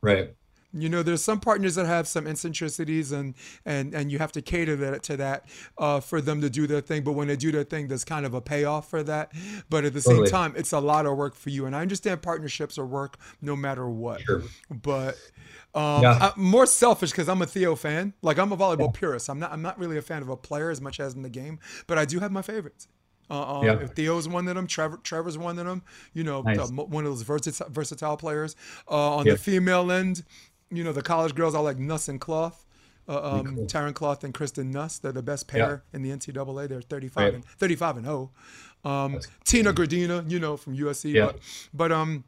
[0.00, 0.34] Right.
[0.72, 4.42] You know, there's some partners that have some eccentricities, and and and you have to
[4.42, 5.44] cater that to that
[5.78, 7.02] uh, for them to do their thing.
[7.02, 9.32] But when they do their thing, there's kind of a payoff for that.
[9.68, 10.26] But at the totally.
[10.26, 11.66] same time, it's a lot of work for you.
[11.66, 14.20] And I understand partnerships are work no matter what.
[14.22, 14.42] Sure.
[14.70, 15.16] But
[15.74, 16.30] um, yeah.
[16.36, 18.14] I'm more selfish because I'm a Theo fan.
[18.22, 18.98] Like I'm a volleyball yeah.
[18.98, 19.28] purist.
[19.28, 19.52] I'm not.
[19.52, 21.98] I'm not really a fan of a player as much as in the game, but
[21.98, 22.88] I do have my favorites.
[23.30, 23.78] Uh, um, yeah.
[23.80, 25.82] If Theo's one of them, Trevor, Trevor's one of them.
[26.12, 26.68] You know, nice.
[26.68, 28.56] the, one of those versatile, versatile players.
[28.90, 30.24] Uh, on the female end,
[30.70, 32.64] you know, the college girls are like Nuss and Kloth.
[33.08, 33.56] Uh, um.
[33.66, 34.98] Taryn Kloth and Kristen Nuss.
[34.98, 36.68] They're the best pair in the NCAA.
[36.68, 37.34] They're 35 right.
[37.34, 38.30] and 35 and 0.
[38.84, 41.12] Um, Tina Graudina, you know, from USC.
[41.12, 41.26] Yeah.
[41.26, 41.38] But,
[41.74, 42.24] but um,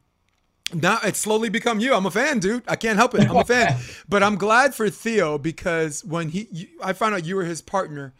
[0.74, 1.94] now it's slowly become you.
[1.94, 2.64] I'm a fan, dude.
[2.66, 3.28] I can't help it.
[3.28, 3.78] I'm a fan.
[4.08, 7.62] but I'm glad for Theo because when he, you, I found out you were his
[7.62, 8.14] partner.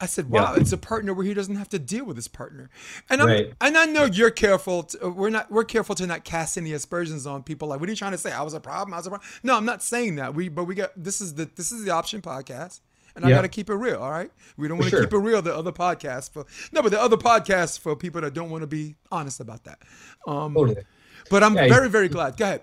[0.00, 0.60] I said, "Wow, yeah.
[0.60, 2.70] it's a partner where he doesn't have to deal with his partner."
[3.10, 3.52] And I'm, right.
[3.60, 4.84] and I know you're careful.
[4.84, 5.50] To, we're not.
[5.50, 7.68] We're careful to not cast any aspersions on people.
[7.68, 8.32] Like, what are you trying to say?
[8.32, 8.94] I was a problem.
[8.94, 9.28] I was a problem.
[9.42, 10.34] No, I'm not saying that.
[10.34, 12.80] We, but we got this is the this is the option podcast.
[13.16, 14.30] And I got to keep it real, all right?
[14.56, 15.04] We don't want to sure.
[15.04, 15.42] keep it real.
[15.42, 18.68] The other podcasts for no, but the other podcasts for people that don't want to
[18.68, 19.80] be honest about that.
[20.28, 20.84] Um, totally.
[21.28, 22.36] But I'm yeah, very, very glad.
[22.36, 22.62] Go ahead.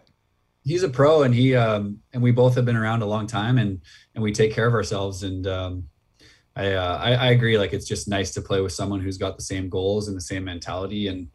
[0.64, 3.58] he's a pro and he um and we both have been around a long time
[3.58, 3.82] and
[4.16, 5.84] and we take care of ourselves and um
[6.56, 9.36] I, uh, I I agree like it's just nice to play with someone who's got
[9.38, 11.28] the same goals and the same mentality and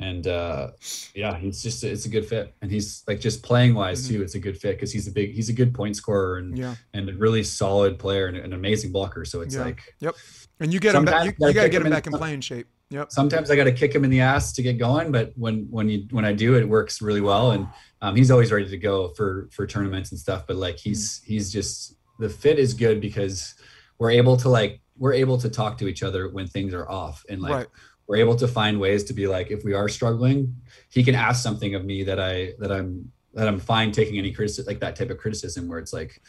[0.00, 0.68] and uh
[1.14, 4.16] yeah it's just it's a good fit and he's like just playing wise Mm-hmm.
[4.18, 6.56] too it's a good fit because he's a big he's a good point scorer and
[6.56, 6.76] Yeah.
[6.94, 9.64] and a really solid player and an amazing blocker so it's Yeah.
[9.64, 10.14] like Yep.
[10.60, 11.24] And you get him back.
[11.24, 12.66] You, gotta you gotta get him back in playing shape.
[12.90, 13.12] Yep.
[13.12, 15.88] sometimes I got to kick him in the ass to get going, but when when
[15.88, 17.52] you when I do, it works really well.
[17.52, 17.68] And
[18.02, 20.46] um, he's always ready to go for for tournaments and stuff.
[20.48, 23.54] But like he's he's just the fit is good because
[23.98, 27.24] we're able to like we're able to talk to each other when things are off,
[27.28, 27.66] and like Right.
[28.06, 30.56] we're able to find ways to be like if we are struggling,
[30.90, 34.32] he can ask something of me that I that I'm that I'm fine taking any
[34.32, 36.20] criticism like that type of criticism where it's like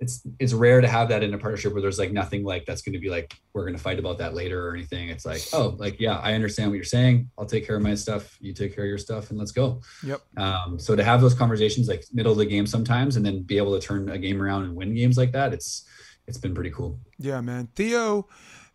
[0.00, 2.80] it's it's rare to have that in a partnership where there's like nothing like that's
[2.80, 5.42] going to be like we're going to fight about that later or anything it's like
[5.52, 8.54] oh like yeah i understand what you're saying i'll take care of my stuff you
[8.54, 10.20] take care of your stuff and let's go Yep.
[10.38, 13.58] um so to have those conversations like middle of the game sometimes and then be
[13.58, 15.84] able to turn a game around and win games like that it's
[16.26, 17.68] it's been pretty cool Yeah, man.
[17.74, 18.26] Theo,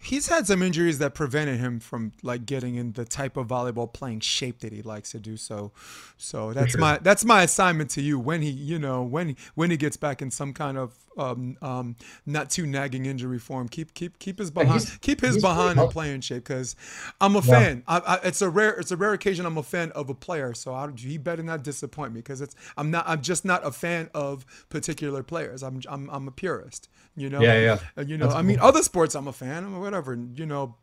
[0.06, 3.91] he's had some injuries that prevented him from like getting in the type of volleyball
[3.91, 5.36] playing shape that he likes to do.
[5.36, 5.72] So,
[6.18, 6.82] so that's sure.
[6.82, 10.22] my that's my assignment to you when he, you know, when when he gets back
[10.22, 11.95] in some kind of um, um,
[12.26, 15.88] not too nagging injury form, keep keep keep his behind he's- keep his behind in
[15.89, 16.76] playing shape because
[17.20, 17.84] I'm a fan.
[17.88, 20.53] I, I, it's a rare it's a rare occasion I'm a fan of a player.
[20.53, 23.72] So I, he better not disappoint me because it's I'm not I'm just not a
[23.72, 25.64] fan of particular players.
[25.64, 26.89] I'm I'm I'm a purist.
[27.18, 27.41] You know.
[27.41, 28.03] Yeah, yeah.
[28.03, 29.64] You know, That's I mean, other sports I'm a fan.
[29.64, 30.20] I'm a whatever.
[30.36, 30.76] You know,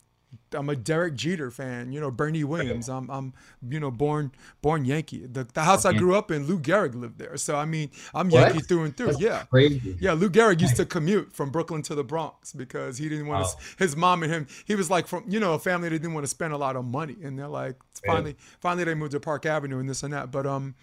[0.52, 1.92] I'm a Derek Jeter fan.
[1.92, 2.88] You know, Bernie Williams.
[2.88, 3.34] I'm, I'm,
[3.68, 4.32] you know, born,
[4.62, 5.26] born Yankee.
[5.26, 7.36] The, the house I grew up in, Lou Gehrig lived there.
[7.36, 8.40] So I mean, I'm What?
[8.40, 9.08] Yankee through and through.
[9.08, 9.44] That's yeah.
[9.50, 13.26] crazy Yeah, Lou Gehrig used to commute from Brooklyn to the Bronx because he didn't
[13.26, 13.48] want Wow.
[13.50, 13.56] to.
[13.78, 16.24] His mom and him, he was like from you know a family that didn't want
[16.24, 19.44] to spend a lot of money, and they're like finally, finally they moved to Park
[19.46, 20.30] Avenue and this and that.
[20.30, 20.74] But um,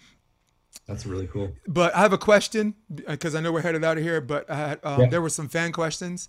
[0.86, 4.04] that's really cool but I have a question because I know we're headed out of
[4.04, 4.20] here.
[4.20, 5.08] But I had, um, Yeah.
[5.08, 6.28] there were some fan questions.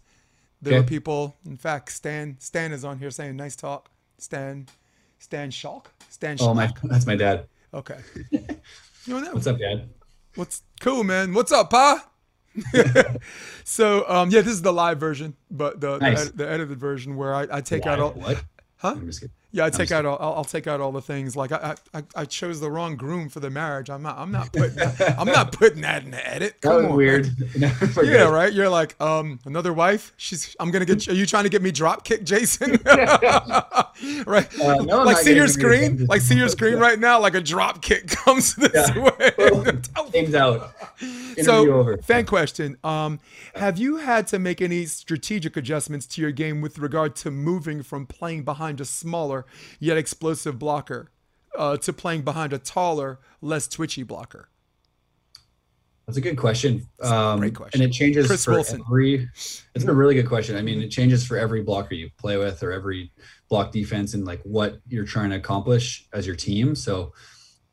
[0.61, 0.81] There Okay.
[0.81, 1.35] were people.
[1.45, 3.89] In fact, Stan Stan is on here saying nice talk.
[4.17, 4.67] Stan
[5.19, 5.91] Stan Schalk.
[6.09, 6.55] Stan oh Schalk.
[6.55, 7.97] my that's my dad Okay.
[8.31, 9.33] You know that?
[9.33, 9.89] what's up dad
[10.35, 11.33] What's cool, man?
[11.33, 12.07] What's up, Pa?
[13.63, 16.27] so um, yeah, this is the live version, but the the, Nice.
[16.27, 18.43] ed- the edited version where I, I take out all what
[18.77, 18.95] Huh?
[19.53, 19.57] I'm just kidding.
[19.59, 22.03] yeah I take out all, I'll, I'll take out all the things like I, I
[22.15, 23.89] I- chose the wrong groom for the marriage.
[23.89, 26.61] I'm not I'm not putting that, I'm not putting that in the edit.
[26.61, 27.75] that Come was on, weird man.
[28.03, 28.51] Yeah, right.
[28.51, 30.13] You're like, um, another wife.
[30.17, 30.55] She's.
[30.59, 31.07] I'm gonna get.
[31.07, 32.71] Are you trying to get me drop kick, Jason?
[34.25, 34.59] right.
[34.59, 36.05] Uh, no, like see your screen.
[36.07, 37.19] Like see your screen right now.
[37.19, 39.31] Like a drop kick comes this way.
[40.11, 43.19] game's out interview so, over fan question: um,
[43.55, 47.83] Have you had to make any strategic adjustments to your game with regard to moving
[47.83, 49.40] from playing behind a smaller
[49.79, 51.11] yet explosive blocker
[51.57, 54.49] uh, to playing behind a taller, less twitchy blocker?
[56.07, 56.85] That's a good question.
[57.01, 57.81] Um, great question.
[57.81, 58.81] And it changes Chris for Wilson.
[58.85, 59.29] every.
[59.75, 60.57] It's a really good question.
[60.57, 63.11] I mean, it changes for every blocker you play with, or every
[63.49, 66.75] block defense, and like what you're trying to accomplish as your team.
[66.75, 67.13] So,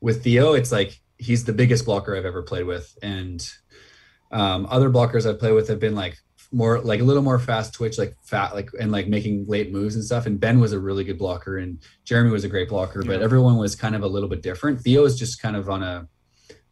[0.01, 3.45] with Theo, it's like he's the biggest blocker I've ever played with, and
[4.31, 6.17] um, other blockers I've played with have been like
[6.51, 9.95] more like a little more fast twitch, like fat, like and like making late moves
[9.95, 10.27] and stuff.
[10.27, 13.57] And Ben was a really good blocker, and Jeremy was a great blocker, but everyone
[13.57, 14.81] was kind of a little bit different.
[14.81, 16.09] Theo is just kind of on a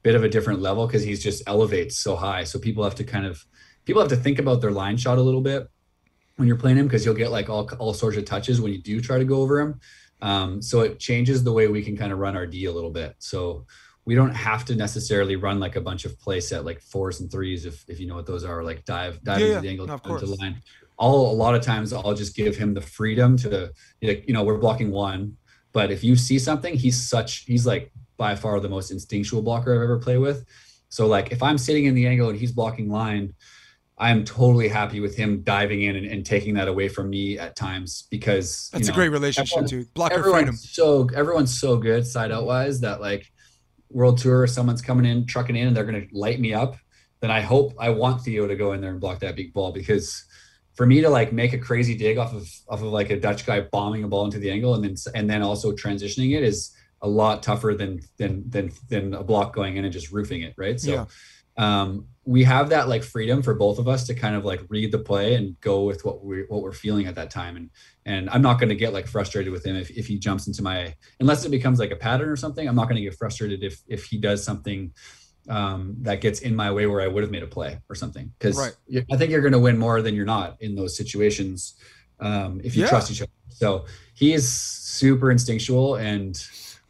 [0.03, 2.45] bit of a different level because he's just elevates so high.
[2.45, 3.45] So people have to kind of
[3.85, 5.68] people have to think about their line shot a little bit
[6.37, 8.81] when you're playing him because you'll get like all all sorts of touches when you
[8.81, 9.81] do try to go over him.
[10.22, 12.91] Um, so it changes the way we can kind of run our D a little
[12.91, 13.16] bit.
[13.18, 13.66] So
[14.07, 17.31] we don't have to necessarily run like a bunch of play set like fours and
[17.31, 19.87] threes if if you know what those are like dive dive Yeah, into the angle
[19.87, 20.63] No, into the line.
[20.99, 24.59] I'll a lot of times I'll just give him the freedom to you know we're
[24.59, 25.37] blocking one,
[25.73, 29.75] but if you see something, he's such he's like by far the most instinctual blocker
[29.75, 30.45] I've ever played with.
[30.89, 33.35] So like if I'm sitting in the angle and he's blocking line,
[33.99, 37.39] I am totally happy with him diving in and, and taking that away from me
[37.39, 39.85] at times because you That's a great relationship everyone- too.
[39.95, 40.55] Blocker freedom.
[40.57, 43.27] so everyone's so good side out wise that like
[43.91, 46.76] world tour someone's coming in trucking in and they're going to light me up
[47.20, 49.72] then i hope i want theo to go in there and block that big ball
[49.72, 50.24] because
[50.74, 53.47] for me to like make a crazy dig off of off of like a dutch
[53.47, 56.72] guy bombing a ball into the angle and then and then also transitioning it is
[57.03, 60.55] a lot tougher than than than than a block going in and just roofing it
[60.57, 61.07] right so
[61.59, 61.80] Yeah.
[61.82, 64.91] um we have that like freedom for both of us to kind of like read
[64.91, 67.70] the play and go with what we what we're feeling at that time and
[68.05, 70.62] and I'm not going to get like frustrated with him if, if he jumps into
[70.62, 72.68] my unless it becomes like a pattern or something.
[72.68, 74.93] I'm not going to get frustrated if if he does something
[75.49, 78.33] um, that gets in my way where I would have made a play or something.
[78.39, 79.05] Because Right.
[79.12, 81.77] I think you're going to win more than you're not in those situations
[82.18, 82.89] um, if you Yeah.
[82.89, 83.31] trust each other.
[83.51, 86.37] So he is super instinctual, and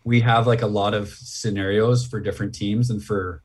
[0.05, 3.43] we have like a lot of scenarios for different teams and for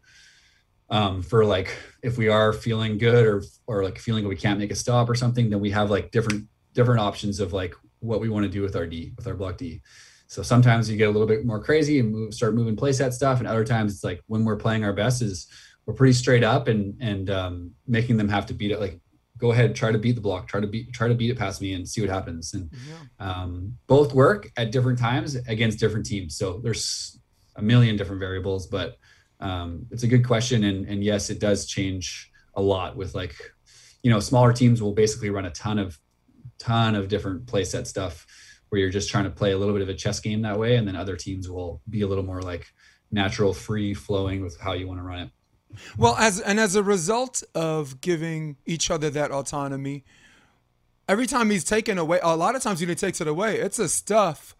[0.91, 4.71] um, for like if we are feeling good or or like feeling we can't make
[4.71, 8.29] a stop or something, then we have like different different options of like what we
[8.29, 9.81] want to do with our D with our block D.
[10.27, 13.39] So sometimes you get a little bit more crazy and move, start moving playset stuff,
[13.39, 15.47] and other times it's like when we're playing our best is
[15.85, 18.99] we're pretty straight up and and um, making them have to beat it like
[19.37, 21.61] go ahead try to beat the block try to beat try to beat it past
[21.61, 22.95] me and see what happens and yeah.
[23.31, 27.19] um, both work at different times against different teams so there's
[27.55, 28.97] a million different variables but
[29.41, 33.35] um, it's a good question and and yes it does change a lot with like
[34.03, 35.97] you know smaller teams will basically run a ton of
[36.59, 38.25] ton of different play set stuff
[38.69, 40.75] where you're just trying to play a little bit of a chess game that way
[40.75, 42.67] and then other teams will be a little more like
[43.11, 45.29] natural free flowing with how you want to run it.
[45.97, 50.03] Well as and as a result of giving each other that autonomy
[51.07, 53.79] every time he's taken away a lot of times when he takes it away it's
[53.79, 54.55] a stuff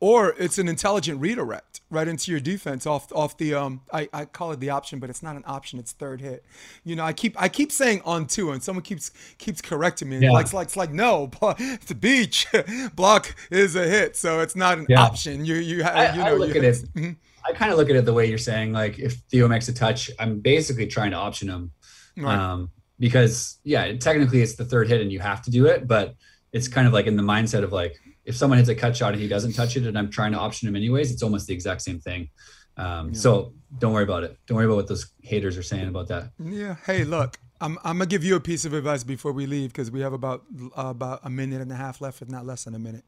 [0.00, 4.24] or it's an intelligent redirect right into your defense off off the um I, I
[4.24, 6.44] call it the option but it's not an option it's third hit
[6.84, 10.18] you know I keep I keep saying on two and someone keeps keeps correcting me
[10.18, 10.32] yeah.
[10.32, 12.46] like it's like it's like no it's a beach
[12.94, 15.02] block is a hit so it's not an yeah.
[15.02, 17.12] option you you I, you know I look you at it mm-hmm.
[17.44, 19.72] I kind of look at it the way you're saying like if Theo makes a
[19.72, 21.70] touch I'm basically trying to option him
[22.16, 22.36] right.
[22.36, 26.16] um because yeah technically it's the third hit and you have to do it but
[26.52, 27.96] it's kind of like in the mindset of like
[28.26, 30.38] if someone hits a cut shot and he doesn't touch it and I'm trying to
[30.38, 32.28] option him anyways, it's almost the exact same thing.
[32.76, 33.14] Um, yeah.
[33.14, 34.36] So don't worry about it.
[34.46, 36.32] Don't worry about what those haters are saying about that.
[36.38, 36.76] Yeah.
[36.84, 39.90] Hey, look, I'm, I'm gonna give you a piece of advice before we leave because
[39.90, 40.44] we have about
[40.76, 43.04] uh, about a minute and a half left, if not less than a minute.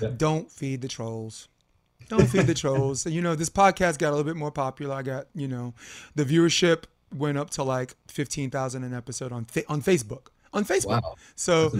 [0.00, 0.10] Yeah.
[0.16, 1.48] Don't feed the trolls.
[2.08, 3.04] Don't feed the trolls.
[3.12, 4.94] You know, this podcast got a little bit more popular.
[4.94, 5.74] I got, you know,
[6.14, 6.84] the viewership
[7.14, 11.02] went up to like 15,000 an episode on on Facebook on Facebook.
[11.02, 11.14] Wow.
[11.34, 11.72] So,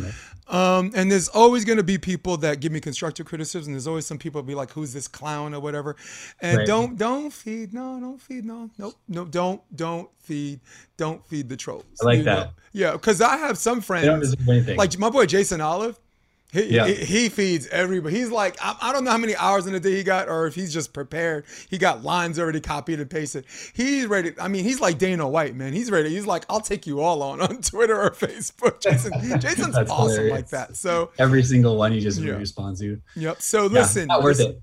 [0.49, 3.73] um, and there's always going to be people that give me constructive criticism.
[3.73, 5.97] There's always some people be like, "Who's this clown?" or whatever.
[6.41, 6.67] And right.
[6.67, 10.61] don't don't feed no don't feed no nope no don't don't feed
[10.97, 11.85] don't feed the trolls.
[12.03, 12.47] I like that.
[12.47, 12.51] Know?
[12.73, 14.35] Yeah, because I have some friends
[14.77, 15.99] like my boy Jason Olive.
[16.53, 16.87] He, yeah.
[16.87, 18.15] he, he, feeds everybody.
[18.15, 20.47] He's like, I, I, don't know how many hours in a day he got, or
[20.47, 21.47] if he's just prepared.
[21.71, 23.47] He got lines already copied and pasted.
[23.73, 24.35] He's ready.
[24.39, 25.73] I mean, he's like Dana White, man.
[25.73, 26.11] He's ready.
[26.11, 28.81] He's like, I'll take you all on on Twitter or Facebook.
[28.81, 30.31] Jason, Jason's awesome hilarious.
[30.31, 30.77] like that.
[30.77, 32.33] So every single one he just yeah.
[32.33, 33.01] responds to.
[33.17, 33.41] Yep.
[33.41, 34.61] So listen, yeah, not worth it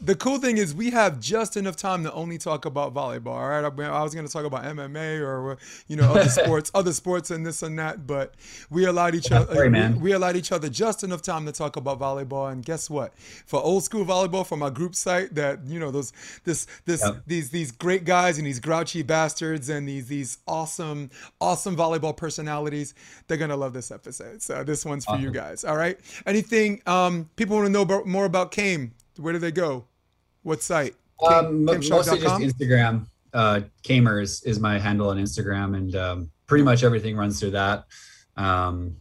[0.00, 3.28] the cool thing is we have just enough time to only talk about volleyball.
[3.28, 5.58] All right, I, was going to talk about MMA or
[5.88, 8.34] you know other sports, other sports and this and that, but
[8.70, 11.76] we allowed each other sorry, we, we, allowed each other just enough time to talk
[11.76, 12.50] about volleyball.
[12.50, 13.16] And guess what?
[13.18, 16.12] For old school volleyball, for my group site, that you know those
[16.44, 17.22] this this yep.
[17.26, 21.10] these these great guys and these grouchy bastards and these these awesome
[21.40, 22.94] awesome volleyball personalities,
[23.26, 24.42] they're gonna love this episode.
[24.42, 25.24] So this one's for awesome.
[25.24, 25.64] you guys.
[25.64, 25.98] All right.
[26.26, 28.92] Anything um, people want to know about, more about Chaim?
[29.20, 29.84] Where do they go?
[30.42, 30.94] What site?
[31.26, 33.06] Um, mostly just Instagram.
[33.32, 37.52] Uh, Kamer is, is my handle on Instagram, and um, pretty much everything runs through
[37.52, 37.84] that.
[38.36, 38.96] Um,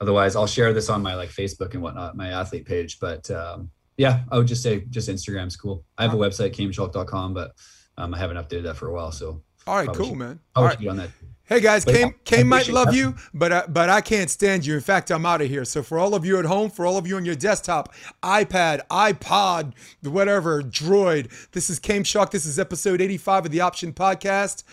[0.00, 2.98] otherwise, I'll share this on my like Facebook and whatnot, my athlete page.
[3.00, 5.84] But um, yeah, I would just say just Instagram's cool.
[5.96, 7.52] I have a website, chaimschalk.com, but
[7.96, 9.12] um, I haven't updated that for a while.
[9.12, 10.40] So all right, cool, should, man.
[10.56, 10.86] All right.
[10.86, 11.10] on that.
[11.48, 11.82] Hey guys,
[12.28, 14.74] Chaim might love you, but uh, but I can't stand you.
[14.74, 15.64] In fact, I'm out of here.
[15.64, 18.86] So for all of you at home, for all of you on your desktop, iPad,
[18.88, 19.72] iPod,
[20.02, 22.32] whatever, Droid, this is Chaim Schalk.
[22.32, 24.64] This is episode 85 of the Option Podcast.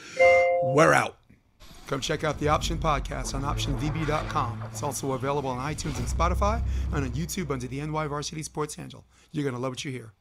[0.63, 1.15] We're out.
[1.88, 4.63] Come check out the Option Podcast on OptionVB.com.
[4.69, 6.61] It's also available on iTunes and Spotify
[6.91, 9.05] and on YouTube under the NY Varsity Sports handle.
[9.32, 10.11] You're gonna love what you hear.